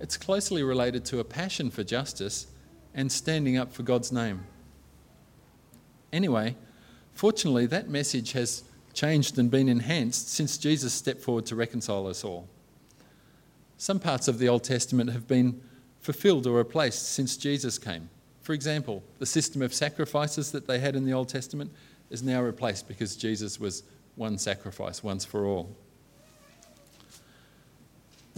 it's 0.00 0.18
closely 0.18 0.62
related 0.62 1.06
to 1.06 1.18
a 1.18 1.24
passion 1.24 1.70
for 1.70 1.82
justice 1.82 2.46
and 2.94 3.10
standing 3.10 3.56
up 3.56 3.72
for 3.72 3.82
God's 3.82 4.12
name. 4.12 4.44
Anyway, 6.12 6.56
Fortunately, 7.20 7.66
that 7.66 7.90
message 7.90 8.32
has 8.32 8.64
changed 8.94 9.38
and 9.38 9.50
been 9.50 9.68
enhanced 9.68 10.30
since 10.30 10.56
Jesus 10.56 10.94
stepped 10.94 11.20
forward 11.20 11.44
to 11.44 11.54
reconcile 11.54 12.06
us 12.06 12.24
all. 12.24 12.48
Some 13.76 14.00
parts 14.00 14.26
of 14.26 14.38
the 14.38 14.48
Old 14.48 14.64
Testament 14.64 15.10
have 15.10 15.28
been 15.28 15.60
fulfilled 16.00 16.46
or 16.46 16.56
replaced 16.56 17.12
since 17.12 17.36
Jesus 17.36 17.78
came. 17.78 18.08
For 18.40 18.54
example, 18.54 19.02
the 19.18 19.26
system 19.26 19.60
of 19.60 19.74
sacrifices 19.74 20.50
that 20.52 20.66
they 20.66 20.78
had 20.78 20.96
in 20.96 21.04
the 21.04 21.12
Old 21.12 21.28
Testament 21.28 21.70
is 22.08 22.22
now 22.22 22.40
replaced 22.40 22.88
because 22.88 23.16
Jesus 23.16 23.60
was 23.60 23.82
one 24.16 24.38
sacrifice 24.38 25.04
once 25.04 25.26
for 25.26 25.44
all. 25.44 25.76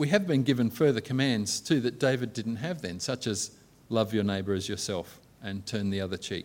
We 0.03 0.09
have 0.09 0.27
been 0.27 0.43
given 0.43 0.69
further 0.69 1.01
commands 1.01 1.61
too 1.61 1.79
that 1.83 2.01
David 2.01 2.33
didn't 2.33 2.57
have 2.57 2.83
then, 2.83 2.99
such 2.99 3.29
as 3.29 3.53
love 3.89 4.13
your 4.13 4.25
neighbour 4.25 4.53
as 4.53 4.69
yourself 4.69 5.21
and 5.41 5.65
turn 5.65 5.91
the 5.91 6.01
other 6.01 6.17
cheek. 6.17 6.45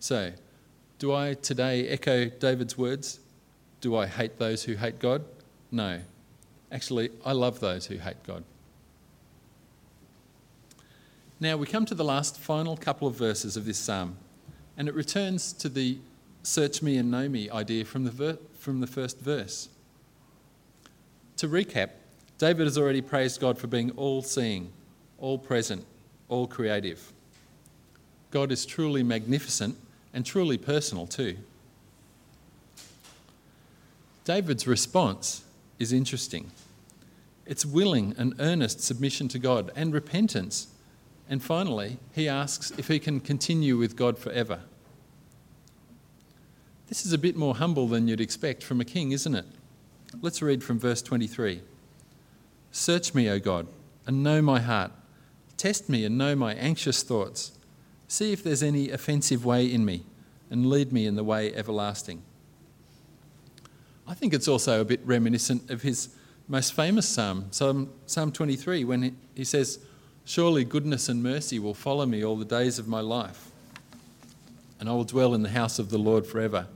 So, 0.00 0.32
do 0.98 1.14
I 1.14 1.34
today 1.34 1.86
echo 1.86 2.24
David's 2.24 2.76
words? 2.76 3.20
Do 3.80 3.94
I 3.94 4.08
hate 4.08 4.40
those 4.40 4.64
who 4.64 4.74
hate 4.74 4.98
God? 4.98 5.24
No. 5.70 6.00
Actually, 6.72 7.10
I 7.24 7.30
love 7.30 7.60
those 7.60 7.86
who 7.86 7.98
hate 7.98 8.20
God. 8.26 8.42
Now 11.38 11.56
we 11.56 11.68
come 11.68 11.86
to 11.86 11.94
the 11.94 12.02
last 12.02 12.40
final 12.40 12.76
couple 12.76 13.06
of 13.06 13.14
verses 13.14 13.56
of 13.56 13.64
this 13.64 13.78
psalm, 13.78 14.16
and 14.76 14.88
it 14.88 14.94
returns 14.96 15.52
to 15.52 15.68
the 15.68 15.98
search 16.42 16.82
me 16.82 16.96
and 16.96 17.12
know 17.12 17.28
me 17.28 17.48
idea 17.48 17.84
from 17.84 18.02
the, 18.02 18.10
ver- 18.10 18.38
from 18.58 18.80
the 18.80 18.88
first 18.88 19.20
verse. 19.20 19.68
To 21.36 21.46
recap, 21.46 21.90
David 22.38 22.64
has 22.64 22.76
already 22.76 23.00
praised 23.00 23.40
God 23.40 23.58
for 23.58 23.66
being 23.66 23.90
all 23.92 24.22
seeing, 24.22 24.72
all 25.18 25.38
present, 25.38 25.84
all 26.28 26.46
creative. 26.46 27.12
God 28.30 28.50
is 28.50 28.66
truly 28.66 29.02
magnificent 29.02 29.76
and 30.12 30.26
truly 30.26 30.58
personal 30.58 31.06
too. 31.06 31.36
David's 34.24 34.66
response 34.66 35.44
is 35.78 35.92
interesting. 35.92 36.50
It's 37.46 37.66
willing 37.66 38.14
and 38.16 38.34
earnest 38.38 38.80
submission 38.80 39.28
to 39.28 39.38
God 39.38 39.70
and 39.76 39.92
repentance. 39.92 40.68
And 41.28 41.42
finally, 41.42 41.98
he 42.12 42.28
asks 42.28 42.72
if 42.78 42.88
he 42.88 42.98
can 42.98 43.20
continue 43.20 43.76
with 43.76 43.96
God 43.96 44.18
forever. 44.18 44.60
This 46.88 47.06
is 47.06 47.12
a 47.12 47.18
bit 47.18 47.36
more 47.36 47.54
humble 47.54 47.86
than 47.86 48.08
you'd 48.08 48.20
expect 48.20 48.62
from 48.62 48.80
a 48.80 48.84
king, 48.84 49.12
isn't 49.12 49.34
it? 49.34 49.46
Let's 50.20 50.42
read 50.42 50.62
from 50.62 50.78
verse 50.78 51.02
23. 51.02 51.60
Search 52.74 53.14
me, 53.14 53.30
O 53.30 53.38
God, 53.38 53.68
and 54.04 54.24
know 54.24 54.42
my 54.42 54.58
heart. 54.58 54.90
Test 55.56 55.88
me 55.88 56.04
and 56.04 56.18
know 56.18 56.34
my 56.34 56.54
anxious 56.54 57.04
thoughts. 57.04 57.52
See 58.08 58.32
if 58.32 58.42
there's 58.42 58.64
any 58.64 58.90
offensive 58.90 59.44
way 59.44 59.72
in 59.72 59.84
me, 59.84 60.02
and 60.50 60.66
lead 60.66 60.92
me 60.92 61.06
in 61.06 61.14
the 61.14 61.22
way 61.22 61.54
everlasting. 61.54 62.24
I 64.08 64.14
think 64.14 64.34
it's 64.34 64.48
also 64.48 64.80
a 64.80 64.84
bit 64.84 65.00
reminiscent 65.04 65.70
of 65.70 65.82
his 65.82 66.16
most 66.48 66.74
famous 66.74 67.08
psalm, 67.08 67.46
Psalm, 67.52 67.92
psalm 68.06 68.32
23, 68.32 68.82
when 68.82 69.16
he 69.36 69.44
says, 69.44 69.78
Surely 70.24 70.64
goodness 70.64 71.08
and 71.08 71.22
mercy 71.22 71.60
will 71.60 71.74
follow 71.74 72.06
me 72.06 72.24
all 72.24 72.36
the 72.36 72.44
days 72.44 72.80
of 72.80 72.88
my 72.88 73.00
life, 73.00 73.52
and 74.80 74.88
I 74.88 74.92
will 74.94 75.04
dwell 75.04 75.32
in 75.32 75.44
the 75.44 75.50
house 75.50 75.78
of 75.78 75.90
the 75.90 75.98
Lord 75.98 76.26
forever. 76.26 76.66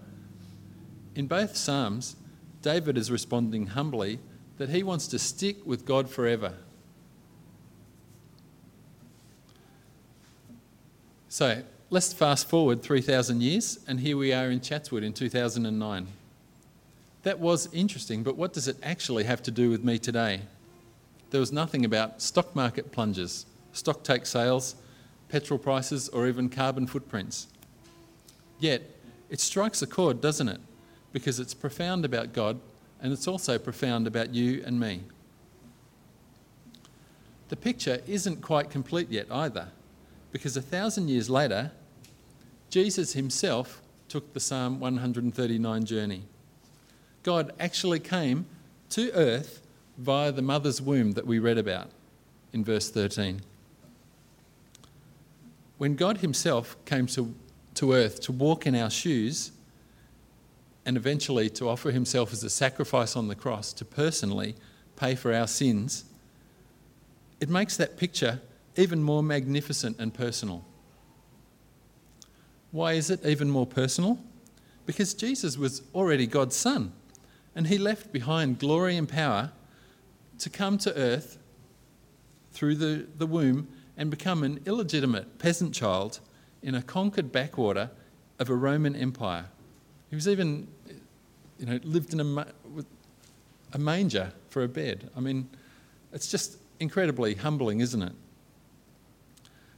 In 1.17 1.27
both 1.27 1.57
Psalms, 1.57 2.15
David 2.63 2.97
is 2.97 3.11
responding 3.11 3.67
humbly 3.67 4.21
that 4.59 4.69
he 4.69 4.83
wants 4.83 5.07
to 5.09 5.19
stick 5.19 5.65
with 5.65 5.87
God 5.87 6.11
forever. 6.11 6.53
So 11.29 11.63
let's 11.91 12.13
fast 12.13 12.49
forward 12.49 12.83
3,000 12.83 13.41
years, 13.41 13.79
and 13.87 14.01
here 14.01 14.17
we 14.17 14.33
are 14.33 14.51
in 14.51 14.61
Chatswood 14.61 15.05
in 15.05 15.13
2009. 15.13 16.07
That 17.23 17.39
was 17.39 17.73
interesting, 17.73 18.23
but 18.23 18.37
what 18.37 18.53
does 18.53 18.67
it 18.67 18.77
actually 18.83 19.25
have 19.25 19.43
to 19.45 19.51
do 19.51 19.71
with 19.71 19.85
me 19.85 19.99
today? 19.99 20.41
There 21.31 21.41
was 21.41 21.53
nothing 21.53 21.85
about 21.85 22.21
stock 22.21 22.57
market 22.57 22.91
plunges, 22.91 23.47
stock 23.73 24.03
take 24.03 24.27
sales, 24.27 24.75
petrol 25.29 25.59
prices, 25.59 26.09
or 26.09 26.27
even 26.27 26.49
carbon 26.49 26.87
footprints. 26.87 27.49
Yet, 28.59 28.83
it 29.31 29.41
strikes 29.41 29.83
a 29.83 29.87
chord, 29.87 30.21
doesn't 30.21 30.49
it? 30.49 30.61
Because 31.13 31.39
it's 31.39 31.55
profound 31.55 32.05
about 32.05 32.33
God 32.33 32.59
and 33.01 33.13
it's 33.13 33.29
also 33.29 33.59
profound 33.59 34.07
about 34.07 34.35
you 34.35 34.63
and 34.67 34.79
me. 34.79 35.03
The 37.49 37.57
picture 37.57 38.01
isn't 38.07 38.43
quite 38.43 38.71
complete 38.71 39.11
yet 39.11 39.27
either, 39.31 39.69
because 40.33 40.57
a 40.57 40.63
thousand 40.63 41.09
years 41.09 41.31
later, 41.31 41.71
Jesus 42.71 43.15
himself 43.15 43.81
took 44.09 44.33
the 44.33 44.41
Psalm 44.41 44.81
139 44.81 45.85
journey. 45.85 46.23
God 47.23 47.53
actually 47.59 48.01
came 48.01 48.47
to 48.91 49.13
earth 49.13 49.61
via 49.99 50.33
the 50.33 50.43
mother's 50.43 50.81
womb 50.81 51.13
that 51.13 51.27
we 51.27 51.39
read 51.39 51.59
about 51.59 51.91
in 52.53 52.65
verse 52.65 52.91
13. 52.91 53.43
When 55.77 55.95
God 55.95 56.19
Himself 56.19 56.77
came 56.85 57.07
to, 57.09 57.35
to 57.75 57.93
earth 57.93 58.21
to 58.23 58.33
walk 58.33 58.67
in 58.67 58.75
our 58.75 58.91
shoes 58.91 59.53
and 60.89 60.97
eventually 60.97 61.51
to 61.51 61.69
offer 61.69 61.91
Himself 61.91 62.33
as 62.33 62.43
a 62.43 62.49
sacrifice 62.49 63.15
on 63.15 63.29
the 63.29 63.35
cross 63.35 63.75
to 63.75 63.85
personally 63.85 64.55
pay 64.97 65.15
for 65.15 65.35
our 65.35 65.47
sins, 65.47 66.07
it 67.43 67.51
makes 67.51 67.77
that 67.77 67.99
picture 67.99 68.41
even 68.75 69.03
more 69.03 69.23
magnificent 69.23 69.99
and 69.99 70.15
personal. 70.15 70.65
Why 72.71 72.95
is 72.95 73.11
it 73.11 73.23
even 73.27 73.51
more 73.51 73.67
personal? 73.67 74.19
Because 74.87 75.13
Jesus 75.13 75.59
was 75.59 75.83
already 75.95 76.27
God's 76.27 76.57
Son, 76.57 76.95
and 77.55 77.67
He 77.67 77.77
left 77.77 78.11
behind 78.11 78.59
glory 78.59 78.97
and 78.97 79.07
power 79.07 79.53
to 80.39 80.49
come 80.49 80.79
to 80.79 80.97
earth 80.97 81.37
through 82.53 82.77
the, 82.77 83.07
the 83.19 83.27
womb 83.27 83.69
and 83.99 84.11
become 84.11 84.43
an 84.43 84.63
illegitimate 84.65 85.39
peasant 85.39 85.75
child 85.75 86.21
in 86.63 86.75
a 86.75 86.81
conquered 86.81 87.31
backwater 87.31 87.91
of 88.39 88.49
a 88.49 88.55
Roman 88.55 88.97
Empire. 88.97 89.51
He 90.11 90.17
was 90.17 90.27
even, 90.27 90.69
you 91.59 91.67
know, 91.67 91.79
lived 91.83 92.13
in 92.13 92.21
a, 92.21 92.47
a 93.73 93.79
manger 93.79 94.33
for 94.49 94.63
a 94.63 94.69
bed. 94.69 95.11
I 95.17 95.21
mean, 95.21 95.49
it's 96.13 96.31
just 96.31 96.59
incredibly 96.81 97.35
humbling, 97.35 97.81
isn't 97.81 98.03
it? 98.03 98.13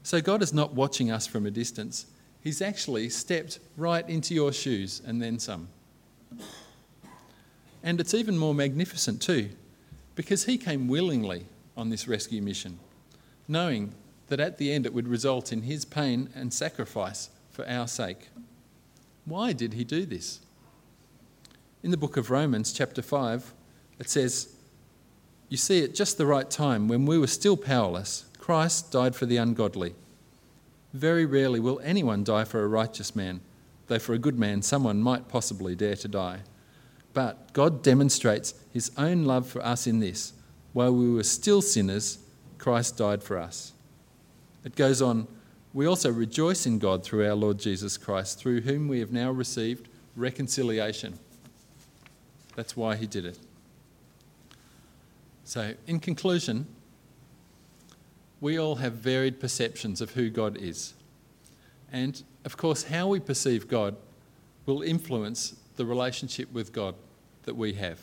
So 0.02 0.20
God 0.20 0.42
is 0.42 0.52
not 0.52 0.74
watching 0.74 1.10
us 1.10 1.26
from 1.26 1.46
a 1.46 1.50
distance. 1.50 2.06
He's 2.42 2.62
actually 2.62 3.08
stepped 3.10 3.58
right 3.76 4.08
into 4.08 4.34
your 4.34 4.52
shoes 4.52 5.02
and 5.06 5.20
then 5.20 5.38
some. 5.38 5.68
And 7.82 8.00
it's 8.00 8.14
even 8.14 8.36
more 8.36 8.54
magnificent 8.54 9.22
too 9.22 9.50
because 10.14 10.44
he 10.44 10.58
came 10.58 10.88
willingly 10.88 11.46
on 11.76 11.88
this 11.88 12.06
rescue 12.06 12.42
mission, 12.42 12.78
knowing 13.48 13.94
that 14.28 14.40
at 14.40 14.58
the 14.58 14.72
end 14.72 14.84
it 14.84 14.92
would 14.92 15.08
result 15.08 15.52
in 15.52 15.62
his 15.62 15.84
pain 15.84 16.28
and 16.34 16.52
sacrifice 16.52 17.30
for 17.50 17.66
our 17.68 17.88
sake. 17.88 18.28
Why 19.24 19.52
did 19.52 19.74
he 19.74 19.84
do 19.84 20.04
this? 20.06 20.40
In 21.82 21.90
the 21.90 21.96
book 21.96 22.16
of 22.16 22.30
Romans, 22.30 22.72
chapter 22.72 23.00
5, 23.00 23.54
it 23.98 24.10
says, 24.10 24.54
You 25.48 25.56
see, 25.56 25.82
at 25.82 25.94
just 25.94 26.18
the 26.18 26.26
right 26.26 26.50
time, 26.50 26.88
when 26.88 27.06
we 27.06 27.16
were 27.16 27.26
still 27.26 27.56
powerless, 27.56 28.26
Christ 28.38 28.92
died 28.92 29.16
for 29.16 29.24
the 29.24 29.38
ungodly. 29.38 29.94
Very 30.92 31.24
rarely 31.24 31.58
will 31.58 31.80
anyone 31.82 32.22
die 32.22 32.44
for 32.44 32.62
a 32.62 32.68
righteous 32.68 33.16
man, 33.16 33.40
though 33.86 33.98
for 33.98 34.12
a 34.12 34.18
good 34.18 34.38
man, 34.38 34.60
someone 34.60 35.00
might 35.00 35.28
possibly 35.28 35.74
dare 35.74 35.96
to 35.96 36.08
die. 36.08 36.40
But 37.14 37.52
God 37.54 37.82
demonstrates 37.82 38.54
his 38.72 38.90
own 38.98 39.24
love 39.24 39.46
for 39.46 39.64
us 39.64 39.86
in 39.86 40.00
this 40.00 40.34
while 40.72 40.94
we 40.94 41.10
were 41.10 41.24
still 41.24 41.62
sinners, 41.62 42.18
Christ 42.58 42.96
died 42.96 43.22
for 43.22 43.38
us. 43.38 43.72
It 44.64 44.76
goes 44.76 45.02
on, 45.02 45.26
we 45.72 45.86
also 45.86 46.12
rejoice 46.12 46.66
in 46.66 46.78
God 46.78 47.02
through 47.02 47.26
our 47.26 47.34
Lord 47.34 47.58
Jesus 47.58 47.96
Christ, 47.96 48.38
through 48.38 48.60
whom 48.60 48.86
we 48.86 49.00
have 49.00 49.12
now 49.12 49.30
received 49.30 49.88
reconciliation. 50.14 51.18
That's 52.60 52.76
why 52.76 52.94
he 52.94 53.06
did 53.06 53.24
it. 53.24 53.38
So, 55.44 55.72
in 55.86 55.98
conclusion, 55.98 56.66
we 58.38 58.58
all 58.58 58.74
have 58.74 58.92
varied 58.92 59.40
perceptions 59.40 60.02
of 60.02 60.10
who 60.10 60.28
God 60.28 60.58
is. 60.58 60.92
And 61.90 62.22
of 62.44 62.58
course, 62.58 62.82
how 62.82 63.08
we 63.08 63.18
perceive 63.18 63.66
God 63.66 63.96
will 64.66 64.82
influence 64.82 65.54
the 65.76 65.86
relationship 65.86 66.52
with 66.52 66.70
God 66.70 66.96
that 67.44 67.56
we 67.56 67.72
have. 67.72 67.98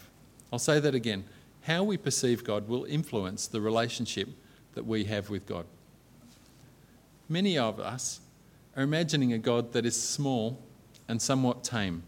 I'll 0.52 0.58
say 0.58 0.80
that 0.80 0.96
again. 0.96 1.26
How 1.62 1.84
we 1.84 1.96
perceive 1.96 2.44
God 2.44 2.68
will 2.68 2.86
influence 2.86 3.46
the 3.46 3.62
relationship 3.62 4.28
that 4.74 4.88
we 4.88 5.04
have 5.04 5.30
with 5.30 5.46
God. 5.46 5.68
Many 7.30 7.60
of 7.60 7.80
us 7.80 8.22
are 8.76 8.82
imagining 8.82 9.34
a 9.34 9.38
God 9.38 9.74
that 9.74 9.86
is 9.86 10.02
small 10.02 10.58
and 11.08 11.22
somewhat 11.22 11.64
tame. 11.64 12.02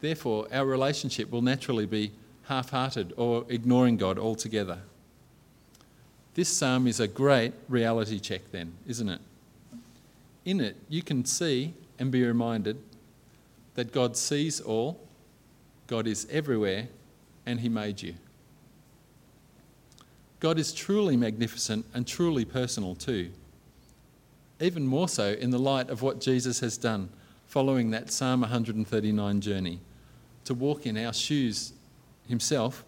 Therefore, 0.00 0.46
our 0.52 0.64
relationship 0.64 1.30
will 1.30 1.42
naturally 1.42 1.86
be 1.86 2.12
half 2.44 2.70
hearted 2.70 3.12
or 3.16 3.44
ignoring 3.48 3.96
God 3.96 4.18
altogether. 4.18 4.78
This 6.34 6.48
psalm 6.48 6.86
is 6.86 7.00
a 7.00 7.08
great 7.08 7.52
reality 7.68 8.20
check, 8.20 8.52
then, 8.52 8.72
isn't 8.86 9.08
it? 9.08 9.20
In 10.44 10.60
it, 10.60 10.76
you 10.88 11.02
can 11.02 11.24
see 11.24 11.74
and 11.98 12.12
be 12.12 12.24
reminded 12.24 12.78
that 13.74 13.92
God 13.92 14.16
sees 14.16 14.60
all, 14.60 15.00
God 15.88 16.06
is 16.06 16.26
everywhere, 16.30 16.88
and 17.44 17.60
He 17.60 17.68
made 17.68 18.02
you. 18.02 18.14
God 20.40 20.58
is 20.58 20.72
truly 20.72 21.16
magnificent 21.16 21.84
and 21.92 22.06
truly 22.06 22.44
personal 22.44 22.94
too. 22.94 23.30
Even 24.60 24.86
more 24.86 25.08
so 25.08 25.32
in 25.32 25.50
the 25.50 25.58
light 25.58 25.90
of 25.90 26.02
what 26.02 26.20
Jesus 26.20 26.60
has 26.60 26.78
done 26.78 27.08
following 27.46 27.90
that 27.90 28.12
Psalm 28.12 28.42
139 28.42 29.40
journey 29.40 29.80
to 30.48 30.54
walk 30.54 30.84
in 30.84 30.98
our 30.98 31.12
shoes 31.12 31.72
himself 32.28 32.84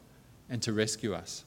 and 0.50 0.60
to 0.62 0.72
rescue 0.72 1.14
us. 1.14 1.44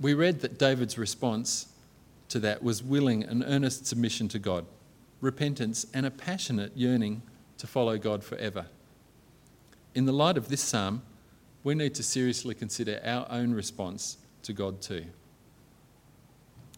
We 0.00 0.14
read 0.14 0.40
that 0.40 0.58
David's 0.58 0.96
response 0.96 1.66
to 2.28 2.38
that 2.40 2.62
was 2.62 2.82
willing 2.82 3.24
and 3.24 3.44
earnest 3.46 3.86
submission 3.86 4.28
to 4.28 4.38
God 4.38 4.64
repentance, 5.24 5.86
and 5.94 6.04
a 6.06 6.10
passionate 6.10 6.70
yearning 6.76 7.22
to 7.56 7.66
follow 7.66 7.96
God 7.96 8.22
forever. 8.22 8.66
In 9.94 10.04
the 10.04 10.12
light 10.12 10.36
of 10.36 10.48
this 10.48 10.60
psalm, 10.60 11.02
we 11.64 11.74
need 11.74 11.94
to 11.94 12.02
seriously 12.02 12.54
consider 12.54 13.00
our 13.02 13.26
own 13.30 13.54
response 13.54 14.18
to 14.42 14.52
God 14.52 14.82
too. 14.82 15.06